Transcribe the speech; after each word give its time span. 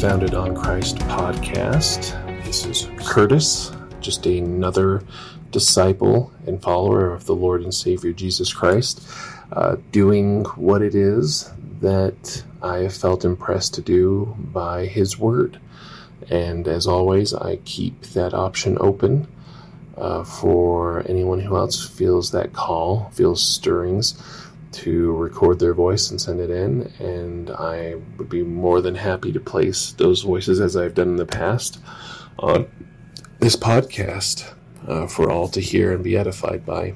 Founded 0.00 0.32
on 0.32 0.56
Christ 0.56 0.96
podcast. 0.96 2.16
This 2.46 2.64
is 2.64 2.88
Curtis, 2.96 3.70
just 4.00 4.24
another 4.24 5.04
disciple 5.50 6.32
and 6.46 6.62
follower 6.62 7.12
of 7.12 7.26
the 7.26 7.34
Lord 7.34 7.60
and 7.60 7.74
Savior 7.74 8.14
Jesus 8.14 8.50
Christ, 8.50 9.06
uh, 9.52 9.76
doing 9.92 10.44
what 10.56 10.80
it 10.80 10.94
is 10.94 11.52
that 11.82 12.42
I 12.62 12.78
have 12.78 12.96
felt 12.96 13.26
impressed 13.26 13.74
to 13.74 13.82
do 13.82 14.34
by 14.38 14.86
His 14.86 15.18
Word. 15.18 15.60
And 16.30 16.66
as 16.66 16.86
always, 16.86 17.34
I 17.34 17.56
keep 17.56 18.00
that 18.14 18.32
option 18.32 18.78
open 18.80 19.28
uh, 19.98 20.24
for 20.24 21.04
anyone 21.10 21.40
who 21.40 21.58
else 21.58 21.86
feels 21.86 22.30
that 22.30 22.54
call, 22.54 23.10
feels 23.12 23.46
stirrings 23.46 24.14
to 24.72 25.12
record 25.12 25.58
their 25.58 25.74
voice 25.74 26.10
and 26.10 26.20
send 26.20 26.40
it 26.40 26.50
in. 26.50 26.92
And 26.98 27.50
I 27.50 27.96
would 28.16 28.28
be 28.28 28.42
more 28.42 28.80
than 28.80 28.94
happy 28.94 29.32
to 29.32 29.40
place 29.40 29.92
those 29.92 30.22
voices 30.22 30.60
as 30.60 30.76
I've 30.76 30.94
done 30.94 31.08
in 31.08 31.16
the 31.16 31.26
past 31.26 31.78
on 32.38 32.68
this 33.38 33.56
podcast 33.56 34.52
uh, 34.86 35.06
for 35.06 35.30
all 35.30 35.48
to 35.48 35.60
hear 35.60 35.92
and 35.92 36.04
be 36.04 36.16
edified 36.16 36.64
by. 36.64 36.94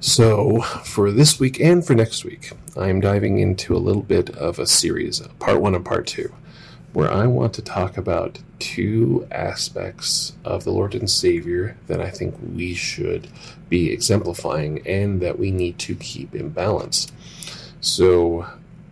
So, 0.00 0.60
for 0.60 1.10
this 1.10 1.40
week 1.40 1.58
and 1.60 1.84
for 1.84 1.94
next 1.94 2.24
week, 2.24 2.52
I 2.76 2.88
am 2.88 3.00
diving 3.00 3.38
into 3.38 3.74
a 3.74 3.78
little 3.78 4.02
bit 4.02 4.28
of 4.30 4.58
a 4.58 4.66
series, 4.66 5.20
part 5.38 5.62
one 5.62 5.74
and 5.74 5.84
part 5.84 6.06
two 6.06 6.34
where 6.94 7.10
I 7.10 7.26
want 7.26 7.52
to 7.54 7.62
talk 7.62 7.96
about 7.98 8.38
two 8.64 9.28
aspects 9.30 10.32
of 10.42 10.64
the 10.64 10.72
Lord 10.72 10.94
and 10.94 11.10
Savior 11.10 11.76
that 11.86 12.00
I 12.00 12.08
think 12.08 12.34
we 12.54 12.72
should 12.72 13.28
be 13.68 13.92
exemplifying 13.92 14.86
and 14.86 15.20
that 15.20 15.38
we 15.38 15.50
need 15.50 15.78
to 15.80 15.94
keep 15.94 16.34
in 16.34 16.48
balance. 16.48 17.12
So, 17.82 18.46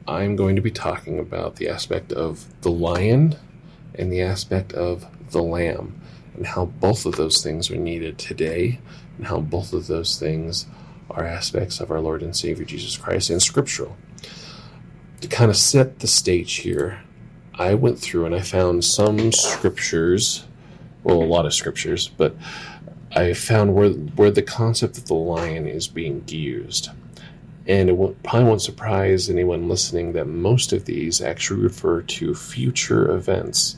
I'm 0.06 0.36
going 0.36 0.56
to 0.56 0.62
be 0.62 0.70
talking 0.70 1.18
about 1.18 1.56
the 1.56 1.70
aspect 1.70 2.12
of 2.12 2.44
the 2.60 2.70
lion 2.70 3.36
and 3.94 4.12
the 4.12 4.20
aspect 4.20 4.74
of 4.74 5.06
the 5.30 5.42
lamb, 5.42 5.98
and 6.36 6.46
how 6.46 6.66
both 6.66 7.06
of 7.06 7.16
those 7.16 7.42
things 7.42 7.70
are 7.70 7.76
needed 7.76 8.18
today, 8.18 8.78
and 9.16 9.26
how 9.26 9.40
both 9.40 9.72
of 9.72 9.86
those 9.86 10.18
things 10.18 10.66
are 11.08 11.24
aspects 11.24 11.80
of 11.80 11.90
our 11.90 12.00
Lord 12.00 12.22
and 12.22 12.36
Savior 12.36 12.66
Jesus 12.66 12.96
Christ 12.98 13.30
and 13.30 13.40
scriptural. 13.40 13.96
To 15.22 15.28
kind 15.28 15.50
of 15.50 15.56
set 15.56 16.00
the 16.00 16.06
stage 16.06 16.56
here, 16.56 17.02
I 17.54 17.74
went 17.74 17.98
through 17.98 18.26
and 18.26 18.34
I 18.34 18.40
found 18.40 18.84
some 18.84 19.32
scriptures, 19.32 20.44
well, 21.04 21.22
a 21.22 21.24
lot 21.24 21.46
of 21.46 21.54
scriptures, 21.54 22.08
but 22.08 22.34
I 23.14 23.34
found 23.34 23.74
where 23.74 23.90
where 23.90 24.30
the 24.30 24.42
concept 24.42 24.96
of 24.98 25.06
the 25.06 25.14
lion 25.14 25.66
is 25.66 25.86
being 25.86 26.24
used. 26.26 26.88
And 27.66 27.88
it 27.88 27.92
won't, 27.92 28.20
probably 28.24 28.48
won't 28.48 28.62
surprise 28.62 29.30
anyone 29.30 29.68
listening 29.68 30.12
that 30.14 30.26
most 30.26 30.72
of 30.72 30.84
these 30.84 31.20
actually 31.20 31.60
refer 31.60 32.02
to 32.02 32.34
future 32.34 33.14
events 33.14 33.76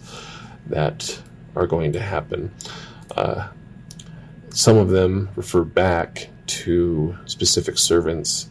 that 0.67 1.21
are 1.55 1.67
going 1.67 1.93
to 1.93 2.01
happen. 2.01 2.51
Uh, 3.15 3.49
some 4.49 4.79
of 4.79 4.89
them 4.89 5.29
refer 5.37 5.65
back 5.65 6.29
to 6.47 7.17
specific 7.27 7.77
servants 7.77 8.49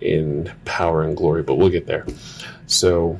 in 0.00 0.52
power 0.64 1.02
and 1.02 1.16
glory, 1.16 1.42
but 1.42 1.54
we'll 1.54 1.70
get 1.70 1.86
there. 1.86 2.06
So, 2.66 3.18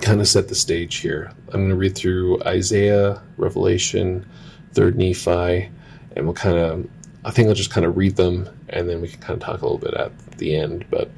kind 0.00 0.20
of 0.20 0.28
set 0.28 0.48
the 0.48 0.54
stage 0.54 0.96
here. 0.96 1.32
I'm 1.48 1.60
going 1.60 1.68
to 1.68 1.76
read 1.76 1.94
through 1.94 2.42
Isaiah, 2.44 3.22
Revelation, 3.36 4.26
3rd 4.74 4.94
Nephi, 4.94 5.70
and 6.16 6.24
we'll 6.24 6.34
kind 6.34 6.56
of, 6.56 6.88
I 7.24 7.30
think 7.30 7.48
I'll 7.48 7.54
just 7.54 7.70
kind 7.70 7.86
of 7.86 7.96
read 7.96 8.16
them 8.16 8.48
and 8.70 8.88
then 8.88 9.00
we 9.00 9.08
can 9.08 9.20
kind 9.20 9.40
of 9.40 9.46
talk 9.46 9.60
a 9.60 9.66
little 9.66 9.78
bit 9.78 9.94
at 9.94 10.12
the 10.38 10.56
end. 10.56 10.86
But 10.90 11.10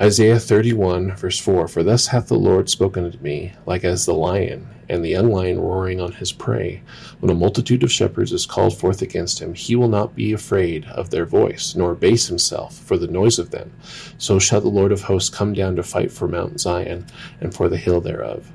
Isaiah 0.00 0.38
31, 0.38 1.16
verse 1.16 1.38
4 1.38 1.68
For 1.68 1.82
thus 1.82 2.06
hath 2.06 2.28
the 2.28 2.34
Lord 2.34 2.70
spoken 2.70 3.04
unto 3.04 3.18
me, 3.18 3.52
like 3.66 3.84
as 3.84 4.06
the 4.06 4.14
lion, 4.14 4.66
and 4.92 5.02
the 5.02 5.08
young 5.08 5.30
lion 5.30 5.58
roaring 5.58 6.00
on 6.00 6.12
his 6.12 6.32
prey. 6.32 6.82
When 7.20 7.30
a 7.30 7.34
multitude 7.34 7.82
of 7.82 7.90
shepherds 7.90 8.30
is 8.30 8.44
called 8.44 8.78
forth 8.78 9.00
against 9.00 9.40
him, 9.40 9.54
he 9.54 9.74
will 9.74 9.88
not 9.88 10.14
be 10.14 10.32
afraid 10.32 10.84
of 10.84 11.08
their 11.08 11.24
voice, 11.24 11.74
nor 11.74 11.94
base 11.94 12.26
himself 12.26 12.76
for 12.76 12.98
the 12.98 13.06
noise 13.06 13.38
of 13.38 13.50
them. 13.50 13.72
So 14.18 14.38
shall 14.38 14.60
the 14.60 14.68
Lord 14.68 14.92
of 14.92 15.02
hosts 15.02 15.30
come 15.30 15.54
down 15.54 15.76
to 15.76 15.82
fight 15.82 16.12
for 16.12 16.28
Mount 16.28 16.60
Zion, 16.60 17.06
and 17.40 17.54
for 17.54 17.70
the 17.70 17.78
hill 17.78 18.02
thereof. 18.02 18.52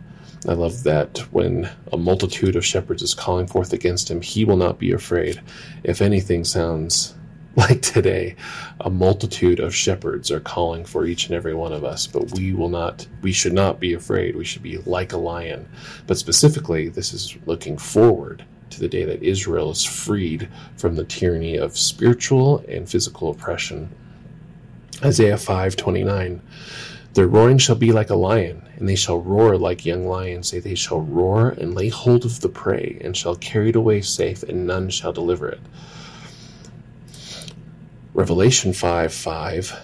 I 0.47 0.53
love 0.53 0.83
that 0.83 1.17
when 1.31 1.69
a 1.91 1.97
multitude 1.97 2.55
of 2.55 2.65
shepherds 2.65 3.01
is 3.01 3.15
calling 3.15 3.47
forth 3.47 3.73
against 3.73 4.09
him, 4.09 4.21
he 4.21 4.45
will 4.45 4.57
not 4.57 4.77
be 4.77 4.91
afraid. 4.91 5.41
If 5.83 6.01
anything 6.01 6.43
sounds 6.43 7.15
like 7.69 7.81
today, 7.81 8.35
a 8.81 8.89
multitude 8.89 9.59
of 9.59 9.73
shepherds 9.73 10.29
are 10.29 10.39
calling 10.39 10.85
for 10.85 11.07
each 11.07 11.25
and 11.25 11.33
every 11.33 11.55
one 11.55 11.73
of 11.73 11.83
us, 11.83 12.05
but 12.05 12.31
we 12.33 12.53
will 12.53 12.69
not, 12.69 13.07
we 13.23 13.31
should 13.31 13.51
not 13.53 13.79
be 13.79 13.95
afraid. 13.95 14.35
We 14.35 14.45
should 14.45 14.61
be 14.61 14.77
like 14.77 15.11
a 15.11 15.17
lion. 15.17 15.67
But 16.05 16.19
specifically, 16.19 16.89
this 16.89 17.13
is 17.13 17.35
looking 17.47 17.79
forward 17.79 18.45
to 18.69 18.79
the 18.79 18.87
day 18.87 19.05
that 19.05 19.23
Israel 19.23 19.71
is 19.71 19.83
freed 19.83 20.47
from 20.75 20.95
the 20.95 21.03
tyranny 21.03 21.55
of 21.55 21.75
spiritual 21.75 22.63
and 22.67 22.87
physical 22.87 23.31
oppression. 23.31 23.89
Isaiah 25.03 25.37
5:29 25.37 26.41
Their 27.15 27.27
roaring 27.27 27.57
shall 27.57 27.75
be 27.75 27.91
like 27.91 28.11
a 28.11 28.15
lion, 28.15 28.61
and 28.75 28.87
they 28.87 28.95
shall 28.95 29.19
roar 29.19 29.57
like 29.57 29.83
young 29.83 30.05
lions. 30.05 30.49
Say 30.49 30.59
they 30.59 30.75
shall 30.75 31.01
roar 31.01 31.55
and 31.59 31.73
lay 31.73 31.89
hold 31.89 32.23
of 32.23 32.39
the 32.41 32.49
prey, 32.49 32.99
and 33.01 33.17
shall 33.17 33.35
carry 33.35 33.69
it 33.69 33.75
away 33.75 34.01
safe, 34.01 34.43
and 34.43 34.67
none 34.67 34.91
shall 34.91 35.11
deliver 35.11 35.49
it. 35.49 35.61
Revelation 38.17 38.73
5 38.73 39.13
5. 39.13 39.79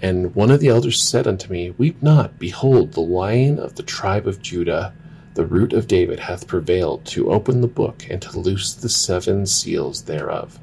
And 0.00 0.34
one 0.34 0.50
of 0.50 0.58
the 0.58 0.68
elders 0.68 1.02
said 1.02 1.26
unto 1.26 1.52
me, 1.52 1.74
Weep 1.76 2.02
not, 2.02 2.38
behold, 2.38 2.92
the 2.92 3.02
lion 3.02 3.58
of 3.58 3.74
the 3.74 3.82
tribe 3.82 4.26
of 4.26 4.40
Judah, 4.40 4.94
the 5.34 5.44
root 5.44 5.74
of 5.74 5.86
David, 5.86 6.18
hath 6.18 6.46
prevailed 6.46 7.04
to 7.08 7.30
open 7.30 7.60
the 7.60 7.66
book 7.66 8.06
and 8.08 8.22
to 8.22 8.38
loose 8.38 8.72
the 8.72 8.88
seven 8.88 9.44
seals 9.44 10.04
thereof. 10.04 10.58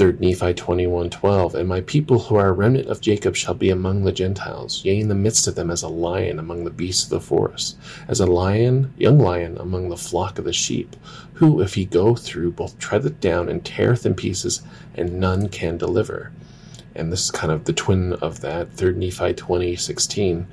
3 0.00 0.14
Nephi 0.18 0.54
21:12 0.54 1.54
And 1.54 1.68
my 1.68 1.82
people 1.82 2.20
who 2.20 2.36
are 2.36 2.48
a 2.48 2.52
remnant 2.52 2.88
of 2.88 3.02
Jacob 3.02 3.36
shall 3.36 3.52
be 3.52 3.68
among 3.68 4.02
the 4.02 4.12
Gentiles 4.12 4.82
yea 4.82 4.98
in 4.98 5.08
the 5.08 5.14
midst 5.14 5.46
of 5.46 5.56
them 5.56 5.70
as 5.70 5.82
a 5.82 5.88
lion 5.88 6.38
among 6.38 6.64
the 6.64 6.70
beasts 6.70 7.04
of 7.04 7.10
the 7.10 7.20
forest 7.20 7.76
as 8.08 8.18
a 8.18 8.24
lion 8.24 8.94
young 8.96 9.18
lion 9.18 9.58
among 9.58 9.90
the 9.90 9.98
flock 9.98 10.38
of 10.38 10.46
the 10.46 10.54
sheep 10.54 10.96
who 11.34 11.60
if 11.60 11.74
he 11.74 11.84
go 11.84 12.14
through 12.14 12.50
both 12.52 12.78
treadeth 12.78 13.20
down 13.20 13.50
and 13.50 13.62
teareth 13.62 14.06
in 14.06 14.14
pieces 14.14 14.62
and 14.94 15.20
none 15.20 15.50
can 15.50 15.76
deliver. 15.76 16.32
And 16.94 17.12
this 17.12 17.24
is 17.24 17.30
kind 17.30 17.52
of 17.52 17.66
the 17.66 17.74
twin 17.74 18.14
of 18.14 18.40
that 18.40 18.72
3 18.72 18.94
Nephi 18.94 19.34
20:16 19.34 20.46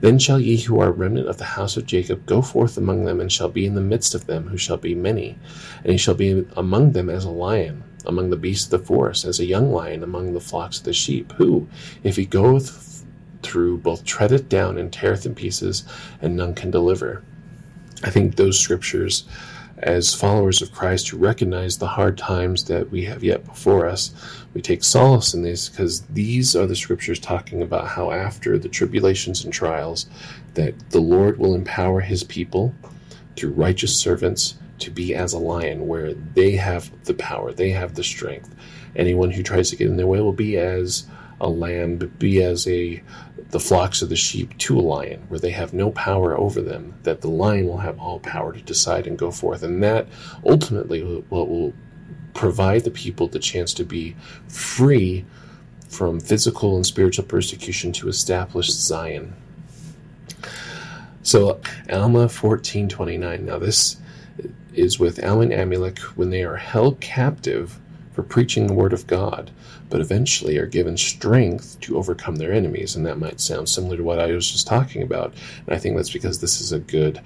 Then 0.00 0.18
shall 0.18 0.40
ye 0.40 0.56
who 0.56 0.80
are 0.80 0.90
remnant 0.90 1.28
of 1.28 1.36
the 1.36 1.44
house 1.44 1.76
of 1.76 1.84
Jacob 1.84 2.24
go 2.24 2.40
forth 2.40 2.78
among 2.78 3.04
them 3.04 3.20
and 3.20 3.30
shall 3.30 3.50
be 3.50 3.66
in 3.66 3.74
the 3.74 3.82
midst 3.82 4.14
of 4.14 4.24
them 4.24 4.48
who 4.48 4.56
shall 4.56 4.78
be 4.78 4.94
many 4.94 5.36
and 5.82 5.92
he 5.92 5.98
shall 5.98 6.14
be 6.14 6.46
among 6.56 6.92
them 6.92 7.10
as 7.10 7.26
a 7.26 7.30
lion 7.30 7.84
among 8.06 8.30
the 8.30 8.36
beasts 8.36 8.72
of 8.72 8.80
the 8.80 8.86
forest, 8.86 9.24
as 9.24 9.40
a 9.40 9.44
young 9.44 9.72
lion 9.72 10.02
among 10.02 10.32
the 10.32 10.40
flocks 10.40 10.78
of 10.78 10.84
the 10.84 10.92
sheep, 10.92 11.32
who, 11.32 11.66
if 12.02 12.16
he 12.16 12.26
goeth 12.26 13.04
through, 13.42 13.78
both 13.78 14.04
treadeth 14.04 14.48
down 14.48 14.78
and 14.78 14.92
teareth 14.92 15.26
in 15.26 15.34
pieces, 15.34 15.84
and 16.20 16.36
none 16.36 16.54
can 16.54 16.70
deliver. 16.70 17.22
I 18.02 18.10
think 18.10 18.36
those 18.36 18.58
scriptures, 18.58 19.24
as 19.78 20.14
followers 20.14 20.62
of 20.62 20.72
Christ 20.72 21.08
who 21.08 21.18
recognize 21.18 21.78
the 21.78 21.86
hard 21.86 22.16
times 22.16 22.64
that 22.64 22.90
we 22.90 23.04
have 23.04 23.24
yet 23.24 23.44
before 23.44 23.86
us, 23.86 24.14
we 24.54 24.60
take 24.60 24.84
solace 24.84 25.34
in 25.34 25.42
these 25.42 25.68
because 25.68 26.02
these 26.02 26.54
are 26.54 26.66
the 26.66 26.76
scriptures 26.76 27.18
talking 27.18 27.62
about 27.62 27.88
how 27.88 28.10
after 28.10 28.58
the 28.58 28.68
tribulations 28.68 29.44
and 29.44 29.52
trials, 29.52 30.06
that 30.54 30.90
the 30.90 31.00
Lord 31.00 31.38
will 31.38 31.54
empower 31.54 32.00
his 32.00 32.24
people 32.24 32.74
through 33.36 33.50
righteous 33.50 33.96
servants 33.96 34.54
to 34.78 34.90
be 34.90 35.14
as 35.14 35.32
a 35.32 35.38
lion, 35.38 35.86
where 35.86 36.14
they 36.14 36.52
have 36.52 36.90
the 37.04 37.14
power, 37.14 37.52
they 37.52 37.70
have 37.70 37.94
the 37.94 38.04
strength. 38.04 38.54
Anyone 38.96 39.30
who 39.30 39.42
tries 39.42 39.70
to 39.70 39.76
get 39.76 39.88
in 39.88 39.96
their 39.96 40.06
way 40.06 40.20
will 40.20 40.32
be 40.32 40.56
as 40.56 41.06
a 41.40 41.48
lamb, 41.48 41.96
be 42.18 42.42
as 42.42 42.66
a 42.66 43.02
the 43.50 43.60
flocks 43.60 44.02
of 44.02 44.08
the 44.08 44.16
sheep 44.16 44.56
to 44.58 44.78
a 44.78 44.80
lion, 44.80 45.22
where 45.28 45.40
they 45.40 45.50
have 45.50 45.72
no 45.72 45.90
power 45.90 46.36
over 46.36 46.60
them. 46.60 46.94
That 47.02 47.20
the 47.20 47.28
lion 47.28 47.66
will 47.66 47.78
have 47.78 48.00
all 48.00 48.18
power 48.20 48.52
to 48.52 48.62
decide 48.62 49.06
and 49.06 49.18
go 49.18 49.30
forth, 49.30 49.62
and 49.62 49.82
that 49.82 50.08
ultimately 50.44 51.02
will, 51.02 51.24
will 51.28 51.72
provide 52.34 52.82
the 52.84 52.90
people 52.90 53.28
the 53.28 53.38
chance 53.38 53.72
to 53.74 53.84
be 53.84 54.16
free 54.48 55.24
from 55.88 56.18
physical 56.18 56.74
and 56.76 56.84
spiritual 56.84 57.24
persecution 57.24 57.92
to 57.92 58.08
establish 58.08 58.70
Zion. 58.70 59.34
So 61.22 61.60
Alma 61.90 62.26
14:29. 62.26 63.40
Now 63.44 63.58
this 63.58 63.96
is 64.74 64.98
with 64.98 65.22
Alma 65.24 65.42
and 65.42 65.52
Amulek 65.52 65.98
when 66.16 66.30
they 66.30 66.42
are 66.42 66.56
held 66.56 67.00
captive 67.00 67.78
for 68.12 68.22
preaching 68.22 68.66
the 68.66 68.74
word 68.74 68.92
of 68.92 69.06
God, 69.06 69.50
but 69.90 70.00
eventually 70.00 70.56
are 70.56 70.66
given 70.66 70.96
strength 70.96 71.78
to 71.80 71.96
overcome 71.96 72.36
their 72.36 72.52
enemies. 72.52 72.94
And 72.94 73.04
that 73.06 73.18
might 73.18 73.40
sound 73.40 73.68
similar 73.68 73.96
to 73.96 74.04
what 74.04 74.20
I 74.20 74.30
was 74.32 74.50
just 74.50 74.66
talking 74.66 75.02
about. 75.02 75.34
And 75.66 75.74
I 75.74 75.78
think 75.78 75.96
that's 75.96 76.12
because 76.12 76.40
this 76.40 76.60
is 76.60 76.72
a 76.72 76.78
good 76.78 77.20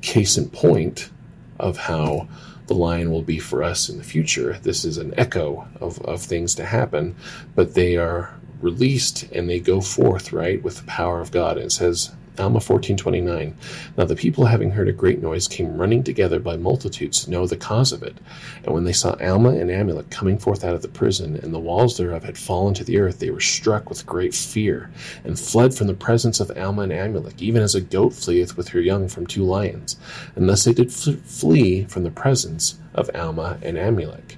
case 0.00 0.38
in 0.38 0.48
point 0.48 1.10
of 1.58 1.76
how 1.76 2.28
the 2.66 2.74
lion 2.74 3.10
will 3.10 3.22
be 3.22 3.38
for 3.38 3.62
us 3.62 3.88
in 3.88 3.98
the 3.98 4.04
future. 4.04 4.58
This 4.62 4.84
is 4.84 4.96
an 4.96 5.12
echo 5.18 5.68
of, 5.80 6.00
of 6.02 6.22
things 6.22 6.54
to 6.54 6.64
happen, 6.64 7.14
but 7.54 7.74
they 7.74 7.96
are 7.96 8.34
released 8.62 9.24
and 9.32 9.48
they 9.48 9.60
go 9.60 9.80
forth, 9.80 10.32
right, 10.32 10.62
with 10.62 10.78
the 10.78 10.84
power 10.84 11.20
of 11.20 11.30
God. 11.30 11.58
It 11.58 11.72
says, 11.72 12.10
Alma 12.38 12.60
14:29 12.60 13.52
Now 13.96 14.04
the 14.04 14.16
people 14.16 14.46
having 14.46 14.70
heard 14.70 14.88
a 14.88 14.92
great 14.92 15.22
noise 15.22 15.46
came 15.46 15.76
running 15.76 16.02
together 16.02 16.40
by 16.40 16.56
multitudes 16.56 17.24
to 17.24 17.30
know 17.30 17.46
the 17.46 17.56
cause 17.56 17.92
of 17.92 18.02
it. 18.02 18.16
And 18.64 18.74
when 18.74 18.84
they 18.84 18.92
saw 18.92 19.16
Alma 19.20 19.50
and 19.50 19.70
Amulek 19.70 20.10
coming 20.10 20.38
forth 20.38 20.64
out 20.64 20.74
of 20.74 20.82
the 20.82 20.88
prison 20.88 21.36
and 21.42 21.52
the 21.52 21.58
walls 21.60 21.96
thereof 21.96 22.24
had 22.24 22.38
fallen 22.38 22.74
to 22.74 22.84
the 22.84 22.98
earth 22.98 23.18
they 23.18 23.30
were 23.30 23.40
struck 23.40 23.88
with 23.88 24.06
great 24.06 24.34
fear 24.34 24.90
and 25.24 25.38
fled 25.38 25.74
from 25.74 25.88
the 25.88 25.94
presence 25.94 26.40
of 26.40 26.50
Alma 26.56 26.82
and 26.82 26.92
Amulek 26.92 27.40
even 27.42 27.62
as 27.62 27.74
a 27.74 27.80
goat 27.80 28.14
fleeth 28.14 28.56
with 28.56 28.68
her 28.68 28.80
young 28.80 29.08
from 29.08 29.26
two 29.26 29.44
lions. 29.44 29.96
And 30.34 30.48
thus 30.48 30.64
they 30.64 30.72
did 30.72 30.92
flee 30.92 31.84
from 31.84 32.02
the 32.02 32.10
presence 32.10 32.78
of 32.94 33.10
Alma 33.14 33.58
and 33.62 33.76
Amulek 33.76 34.36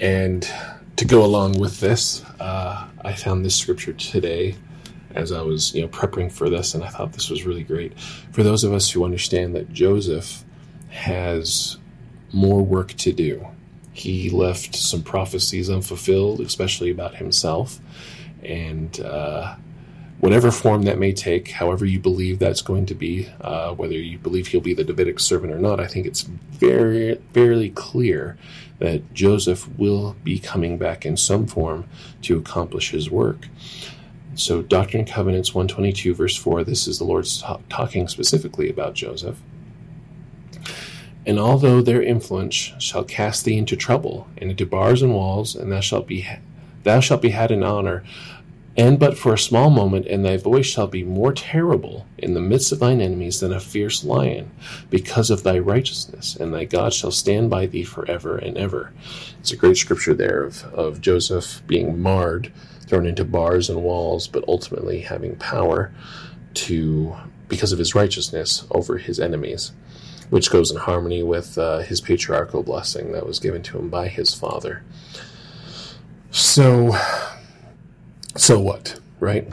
and 0.00 0.50
to 0.96 1.04
go 1.04 1.24
along 1.24 1.58
with 1.58 1.80
this 1.80 2.24
uh, 2.40 2.88
I 3.02 3.12
found 3.12 3.44
this 3.44 3.56
scripture 3.56 3.92
today 3.92 4.56
as 5.14 5.32
I 5.32 5.42
was, 5.42 5.74
you 5.74 5.82
know, 5.82 5.88
prepping 5.88 6.30
for 6.30 6.48
this, 6.48 6.74
and 6.74 6.84
I 6.84 6.88
thought 6.88 7.12
this 7.12 7.30
was 7.30 7.44
really 7.44 7.64
great. 7.64 7.98
For 8.32 8.42
those 8.42 8.64
of 8.64 8.72
us 8.72 8.90
who 8.90 9.04
understand 9.04 9.54
that 9.56 9.72
Joseph 9.72 10.44
has 10.90 11.78
more 12.32 12.62
work 12.62 12.92
to 12.94 13.12
do, 13.12 13.46
he 13.92 14.30
left 14.30 14.76
some 14.76 15.02
prophecies 15.02 15.68
unfulfilled, 15.68 16.40
especially 16.40 16.90
about 16.90 17.16
himself, 17.16 17.80
and 18.42 19.00
uh, 19.00 19.56
whatever 20.20 20.50
form 20.50 20.82
that 20.82 20.98
may 20.98 21.12
take, 21.12 21.50
however 21.50 21.84
you 21.84 21.98
believe 21.98 22.38
that's 22.38 22.62
going 22.62 22.86
to 22.86 22.94
be, 22.94 23.28
uh, 23.40 23.72
whether 23.74 23.94
you 23.94 24.18
believe 24.18 24.46
he'll 24.48 24.60
be 24.60 24.74
the 24.74 24.84
Davidic 24.84 25.18
servant 25.18 25.52
or 25.52 25.58
not, 25.58 25.80
I 25.80 25.86
think 25.86 26.06
it's 26.06 26.22
very, 26.22 27.14
very 27.32 27.70
clear 27.70 28.36
that 28.78 29.12
Joseph 29.12 29.68
will 29.78 30.16
be 30.22 30.38
coming 30.38 30.78
back 30.78 31.04
in 31.04 31.16
some 31.16 31.46
form 31.46 31.86
to 32.22 32.38
accomplish 32.38 32.90
his 32.90 33.10
work. 33.10 33.48
So, 34.40 34.62
Doctrine 34.62 35.00
and 35.00 35.10
Covenants 35.10 35.54
122, 35.54 36.14
verse 36.14 36.34
4, 36.34 36.64
this 36.64 36.88
is 36.88 36.96
the 36.96 37.04
Lord 37.04 37.28
talking 37.68 38.08
specifically 38.08 38.70
about 38.70 38.94
Joseph. 38.94 39.38
And 41.26 41.38
although 41.38 41.82
their 41.82 42.02
influence 42.02 42.72
shall 42.78 43.04
cast 43.04 43.44
thee 43.44 43.58
into 43.58 43.76
trouble, 43.76 44.28
and 44.38 44.50
into 44.50 44.64
bars 44.64 45.02
and 45.02 45.12
walls, 45.12 45.54
and 45.54 45.70
thou 45.70 45.80
shalt 45.80 46.06
be 46.06 46.26
thou 46.84 47.00
shalt 47.00 47.20
be 47.20 47.28
had 47.28 47.50
in 47.50 47.62
honor, 47.62 48.02
and 48.76 48.98
but 48.98 49.18
for 49.18 49.34
a 49.34 49.38
small 49.38 49.70
moment, 49.70 50.06
and 50.06 50.24
thy 50.24 50.36
voice 50.36 50.66
shall 50.66 50.86
be 50.86 51.02
more 51.02 51.32
terrible 51.32 52.06
in 52.18 52.34
the 52.34 52.40
midst 52.40 52.72
of 52.72 52.78
thine 52.78 53.00
enemies 53.00 53.40
than 53.40 53.52
a 53.52 53.60
fierce 53.60 54.04
lion, 54.04 54.50
because 54.90 55.30
of 55.30 55.42
thy 55.42 55.58
righteousness, 55.58 56.36
and 56.36 56.54
thy 56.54 56.64
God 56.64 56.94
shall 56.94 57.10
stand 57.10 57.50
by 57.50 57.66
thee 57.66 57.84
forever 57.84 58.38
and 58.38 58.56
ever. 58.56 58.92
It's 59.40 59.52
a 59.52 59.56
great 59.56 59.76
scripture 59.76 60.14
there 60.14 60.44
of, 60.44 60.64
of 60.72 61.00
Joseph 61.00 61.62
being 61.66 62.00
marred 62.00 62.52
thrown 62.90 63.06
into 63.06 63.24
bars 63.24 63.70
and 63.70 63.82
walls, 63.82 64.26
but 64.26 64.44
ultimately 64.48 65.00
having 65.00 65.36
power 65.36 65.92
to, 66.54 67.14
because 67.48 67.70
of 67.72 67.78
his 67.78 67.94
righteousness, 67.94 68.66
over 68.72 68.98
his 68.98 69.20
enemies, 69.20 69.72
which 70.28 70.50
goes 70.50 70.72
in 70.72 70.76
harmony 70.76 71.22
with 71.22 71.56
uh, 71.56 71.78
his 71.78 72.00
patriarchal 72.00 72.64
blessing 72.64 73.12
that 73.12 73.26
was 73.26 73.38
given 73.38 73.62
to 73.62 73.78
him 73.78 73.88
by 73.88 74.08
his 74.08 74.34
father. 74.34 74.82
So, 76.32 76.96
so 78.36 78.60
what, 78.60 78.98
right? 79.18 79.48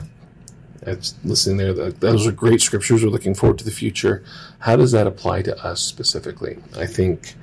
That's 0.80 1.14
listening 1.24 1.56
there. 1.56 1.90
Those 1.90 2.26
are 2.26 2.32
great 2.32 2.60
scriptures. 2.62 3.02
We're 3.02 3.10
looking 3.10 3.34
forward 3.34 3.58
to 3.58 3.64
the 3.64 3.70
future. 3.70 4.24
How 4.60 4.76
does 4.76 4.92
that 4.92 5.06
apply 5.06 5.42
to 5.42 5.64
us 5.64 5.80
specifically? 5.80 6.58
I 6.76 6.86
think 6.86 7.34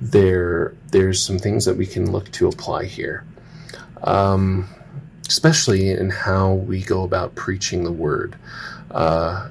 there 0.00 0.74
there's 0.90 1.22
some 1.22 1.38
things 1.38 1.64
that 1.64 1.76
we 1.76 1.86
can 1.86 2.10
look 2.10 2.30
to 2.32 2.48
apply 2.48 2.84
here 2.84 3.24
um, 4.02 4.68
especially 5.28 5.90
in 5.90 6.10
how 6.10 6.52
we 6.52 6.82
go 6.82 7.02
about 7.02 7.34
preaching 7.34 7.84
the 7.84 7.92
word. 7.92 8.36
Uh, 8.90 9.48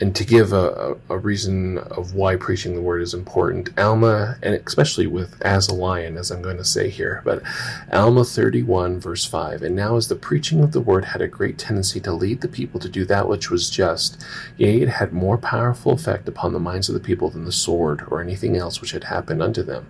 and 0.00 0.16
to 0.16 0.24
give 0.24 0.54
a, 0.54 0.96
a, 1.10 1.18
reason 1.18 1.76
of 1.78 2.14
why 2.14 2.34
preaching 2.34 2.74
the 2.74 2.80
word 2.80 3.02
is 3.02 3.12
important, 3.12 3.78
Alma, 3.78 4.38
and 4.42 4.54
especially 4.66 5.06
with 5.06 5.40
as 5.42 5.68
a 5.68 5.74
lion, 5.74 6.16
as 6.16 6.30
I'm 6.30 6.40
going 6.40 6.56
to 6.56 6.64
say 6.64 6.88
here, 6.88 7.20
but 7.22 7.42
Alma 7.92 8.24
31, 8.24 8.98
verse 8.98 9.26
5, 9.26 9.62
and 9.62 9.76
now 9.76 9.96
as 9.96 10.08
the 10.08 10.16
preaching 10.16 10.62
of 10.62 10.72
the 10.72 10.80
word 10.80 11.04
had 11.04 11.20
a 11.20 11.28
great 11.28 11.58
tendency 11.58 12.00
to 12.00 12.12
lead 12.12 12.40
the 12.40 12.48
people 12.48 12.80
to 12.80 12.88
do 12.88 13.04
that 13.04 13.28
which 13.28 13.50
was 13.50 13.68
just, 13.68 14.24
yea, 14.56 14.80
it 14.80 14.88
had 14.88 15.12
more 15.12 15.36
powerful 15.36 15.92
effect 15.92 16.26
upon 16.26 16.54
the 16.54 16.58
minds 16.58 16.88
of 16.88 16.94
the 16.94 17.00
people 17.00 17.28
than 17.28 17.44
the 17.44 17.52
sword 17.52 18.02
or 18.08 18.22
anything 18.22 18.56
else 18.56 18.80
which 18.80 18.92
had 18.92 19.04
happened 19.04 19.42
unto 19.42 19.62
them. 19.62 19.86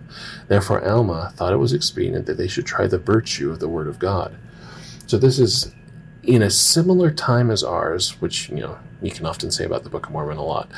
Therefore 0.49 0.85
Alma 0.85 1.31
thought 1.37 1.53
it 1.53 1.57
was 1.57 1.71
expedient 1.71 2.25
that 2.25 2.37
they 2.37 2.49
should 2.49 2.65
try 2.65 2.85
the 2.85 2.97
virtue 2.97 3.49
of 3.49 3.59
the 3.59 3.69
word 3.69 3.87
of 3.87 3.97
God. 3.97 4.35
So 5.07 5.17
this 5.17 5.39
is 5.39 5.73
in 6.23 6.41
a 6.41 6.49
similar 6.49 7.11
time 7.11 7.49
as 7.49 7.63
ours, 7.63 8.21
which, 8.21 8.49
you 8.49 8.57
know, 8.57 8.77
you 9.01 9.11
can 9.11 9.25
often 9.25 9.51
say 9.51 9.65
about 9.65 9.83
the 9.83 9.89
Book 9.89 10.07
of 10.07 10.11
Mormon 10.11 10.37
a 10.37 10.43
lot, 10.43 10.69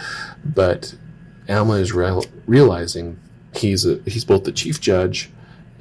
but 0.43 0.95
Alma 1.49 1.73
is 1.73 1.91
real, 1.91 2.25
realizing 2.47 3.19
he's 3.53 3.85
a, 3.85 3.99
he's 4.05 4.25
both 4.25 4.45
the 4.45 4.51
chief 4.51 4.79
judge 4.79 5.29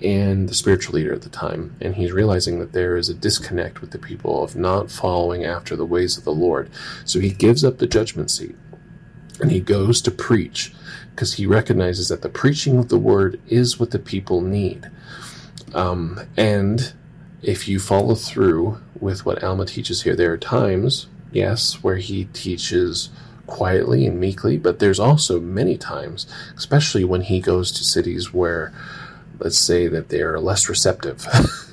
and 0.02 0.48
the 0.48 0.54
spiritual 0.54 0.96
leader 0.96 1.14
at 1.14 1.22
the 1.22 1.28
time, 1.28 1.76
and 1.80 1.94
he's 1.94 2.10
realizing 2.10 2.58
that 2.58 2.72
there 2.72 2.96
is 2.96 3.08
a 3.08 3.14
disconnect 3.14 3.80
with 3.80 3.92
the 3.92 3.98
people 3.98 4.42
of 4.42 4.56
not 4.56 4.90
following 4.90 5.44
after 5.44 5.76
the 5.76 5.86
ways 5.86 6.18
of 6.18 6.24
the 6.24 6.34
Lord. 6.34 6.68
So 7.04 7.20
he 7.20 7.30
gives 7.30 7.64
up 7.64 7.78
the 7.78 7.86
judgment 7.86 8.30
seat 8.30 8.56
and 9.40 9.50
he 9.50 9.60
goes 9.60 10.02
to 10.02 10.10
preach 10.10 10.72
because 11.10 11.34
he 11.34 11.46
recognizes 11.46 12.08
that 12.08 12.22
the 12.22 12.28
preaching 12.28 12.78
of 12.78 12.88
the 12.88 12.98
word 12.98 13.40
is 13.48 13.78
what 13.78 13.90
the 13.90 13.98
people 13.98 14.40
need. 14.40 14.90
Um, 15.74 16.20
and 16.36 16.92
if 17.42 17.68
you 17.68 17.78
follow 17.78 18.14
through 18.14 18.78
with 18.98 19.26
what 19.26 19.42
Alma 19.42 19.66
teaches 19.66 20.02
here, 20.02 20.14
there 20.14 20.32
are 20.32 20.38
times 20.38 21.08
yes, 21.32 21.82
where 21.82 21.96
he 21.96 22.26
teaches 22.26 23.08
quietly 23.46 24.06
and 24.06 24.20
meekly, 24.20 24.56
but 24.56 24.78
there's 24.78 25.00
also 25.00 25.40
many 25.40 25.76
times, 25.76 26.26
especially 26.56 27.04
when 27.04 27.22
he 27.22 27.40
goes 27.40 27.72
to 27.72 27.84
cities 27.84 28.32
where, 28.32 28.72
let's 29.38 29.58
say, 29.58 29.88
that 29.88 30.10
they 30.10 30.20
are 30.20 30.38
less 30.38 30.68
receptive 30.68 31.26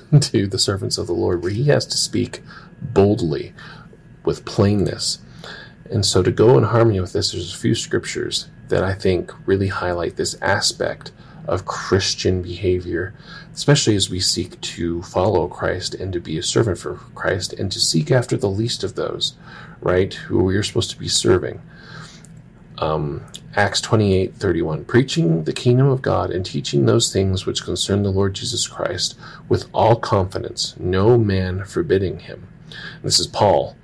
to 0.22 0.48
the 0.48 0.60
servants 0.60 0.98
of 0.98 1.08
the 1.08 1.14
Lord, 1.14 1.44
where 1.44 1.52
he 1.52 1.66
has 1.66 1.86
to 1.88 1.98
speak 1.98 2.42
boldly 2.82 3.54
with 4.26 4.46
plainness. 4.46 5.20
And 5.92 6.06
so, 6.06 6.24
to 6.24 6.32
go 6.32 6.58
in 6.58 6.66
harmony 6.66 7.00
with 7.00 7.14
this, 7.14 7.32
there's 7.32 7.54
a 7.54 7.58
few 7.58 7.76
scriptures 7.76 8.48
that 8.68 8.84
I 8.84 8.94
think 8.94 9.32
really 9.48 9.68
highlight 9.68 10.16
this 10.16 10.36
aspect 10.42 11.12
of 11.48 11.66
Christian 11.66 12.42
behavior, 12.42 13.14
especially 13.54 13.96
as 13.96 14.10
we 14.10 14.20
seek 14.20 14.60
to 14.62 15.02
follow 15.04 15.48
Christ 15.48 15.96
and 15.96 16.14
to 16.14 16.20
be 16.20 16.38
a 16.38 16.44
servant 16.44 16.78
for 16.78 16.96
Christ 17.16 17.54
and 17.54 17.72
to 17.72 17.80
seek 17.80 18.12
after 18.12 18.38
the 18.38 18.50
least 18.50 18.84
of 18.84 18.96
those, 18.96 19.36
right, 19.82 20.14
who 20.14 20.44
we 20.44 20.56
are 20.56 20.64
supposed 20.64 20.92
to 20.92 21.00
be 21.00 21.08
serving. 21.08 21.62
Um, 22.78 23.26
Acts 23.56 23.82
28 23.82 24.36
31, 24.36 24.86
preaching 24.86 25.44
the 25.44 25.52
kingdom 25.54 25.88
of 25.88 26.02
God 26.02 26.30
and 26.30 26.46
teaching 26.46 26.86
those 26.86 27.12
things 27.12 27.46
which 27.46 27.64
concern 27.64 28.04
the 28.04 28.12
Lord 28.12 28.36
Jesus 28.36 28.68
Christ 28.68 29.18
with 29.50 29.68
all 29.74 29.96
confidence, 29.96 30.76
no 30.80 31.18
man 31.18 31.66
forbidding 31.66 32.20
him. 32.20 32.48
And 32.70 33.04
this 33.04 33.20
is 33.20 33.28
Paul 33.28 33.76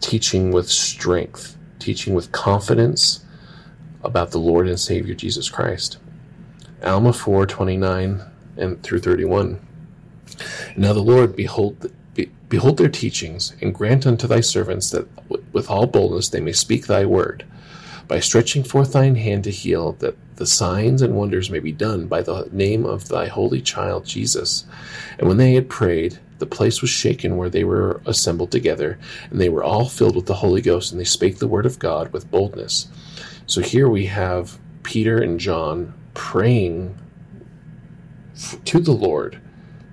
teaching 0.00 0.50
with 0.50 0.68
strength, 0.68 1.56
teaching 1.78 2.12
with 2.12 2.32
confidence 2.32 3.24
about 4.02 4.32
the 4.32 4.38
Lord 4.38 4.68
and 4.68 4.78
Savior 4.78 5.14
Jesus 5.14 5.48
Christ. 5.48 5.98
Alma 6.82 7.12
4 7.12 7.46
29 7.46 8.22
and 8.56 8.82
through 8.82 9.00
31. 9.00 9.60
Now 10.76 10.92
the 10.92 11.00
Lord, 11.00 11.36
behold, 11.36 11.90
be, 12.14 12.30
behold 12.48 12.76
their 12.76 12.88
teachings, 12.88 13.54
and 13.60 13.74
grant 13.74 14.06
unto 14.06 14.26
thy 14.26 14.40
servants 14.40 14.90
that 14.90 15.06
with 15.52 15.70
all 15.70 15.86
boldness 15.86 16.28
they 16.28 16.40
may 16.40 16.52
speak 16.52 16.86
thy 16.86 17.04
word, 17.04 17.44
by 18.08 18.20
stretching 18.20 18.64
forth 18.64 18.92
thine 18.92 19.14
hand 19.14 19.44
to 19.44 19.50
heal, 19.50 19.92
that 20.00 20.16
the 20.36 20.46
signs 20.46 21.02
and 21.02 21.14
wonders 21.14 21.50
may 21.50 21.60
be 21.60 21.72
done 21.72 22.06
by 22.06 22.22
the 22.22 22.48
name 22.50 22.84
of 22.84 23.08
thy 23.08 23.26
holy 23.26 23.60
child 23.60 24.04
Jesus. 24.04 24.64
And 25.18 25.28
when 25.28 25.36
they 25.36 25.54
had 25.54 25.68
prayed, 25.68 26.18
the 26.38 26.46
place 26.46 26.80
was 26.80 26.90
shaken 26.90 27.36
where 27.36 27.50
they 27.50 27.62
were 27.62 28.00
assembled 28.06 28.50
together, 28.50 28.98
and 29.30 29.40
they 29.40 29.48
were 29.48 29.62
all 29.62 29.88
filled 29.88 30.16
with 30.16 30.26
the 30.26 30.34
Holy 30.34 30.60
Ghost, 30.60 30.90
and 30.90 31.00
they 31.00 31.04
spake 31.04 31.38
the 31.38 31.46
word 31.46 31.66
of 31.66 31.78
God 31.78 32.12
with 32.12 32.30
boldness. 32.30 32.88
So 33.46 33.60
here 33.60 33.88
we 33.88 34.06
have 34.06 34.58
Peter 34.82 35.18
and 35.18 35.38
John 35.38 35.94
praying 36.14 36.98
to 38.64 38.80
the 38.80 38.92
Lord 38.92 39.40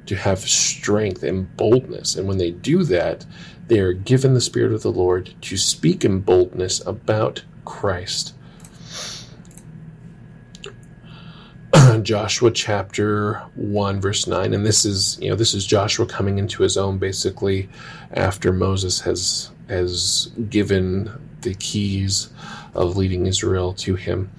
to 0.05 0.15
have 0.15 0.39
strength 0.39 1.23
and 1.23 1.55
boldness. 1.55 2.15
And 2.15 2.27
when 2.27 2.38
they 2.38 2.51
do 2.51 2.83
that, 2.85 3.25
they 3.67 3.79
are 3.79 3.93
given 3.93 4.33
the 4.33 4.41
Spirit 4.41 4.73
of 4.73 4.81
the 4.81 4.91
Lord 4.91 5.33
to 5.41 5.57
speak 5.57 6.03
in 6.03 6.21
boldness 6.21 6.85
about 6.88 7.43
Christ. 7.65 8.33
Joshua 12.01 12.49
chapter 12.49 13.35
1 13.53 14.01
verse 14.01 14.25
9 14.25 14.55
and 14.55 14.65
this 14.65 14.85
is 14.85 15.19
you 15.21 15.29
know 15.29 15.35
this 15.35 15.53
is 15.53 15.67
Joshua 15.67 16.07
coming 16.07 16.39
into 16.39 16.63
his 16.63 16.77
own 16.77 16.97
basically 16.97 17.69
after 18.13 18.51
Moses 18.51 19.01
has 19.01 19.51
has 19.67 20.31
given 20.49 21.11
the 21.41 21.53
keys 21.53 22.29
of 22.73 22.97
leading 22.97 23.27
Israel 23.27 23.73
to 23.73 23.93
him 23.93 24.31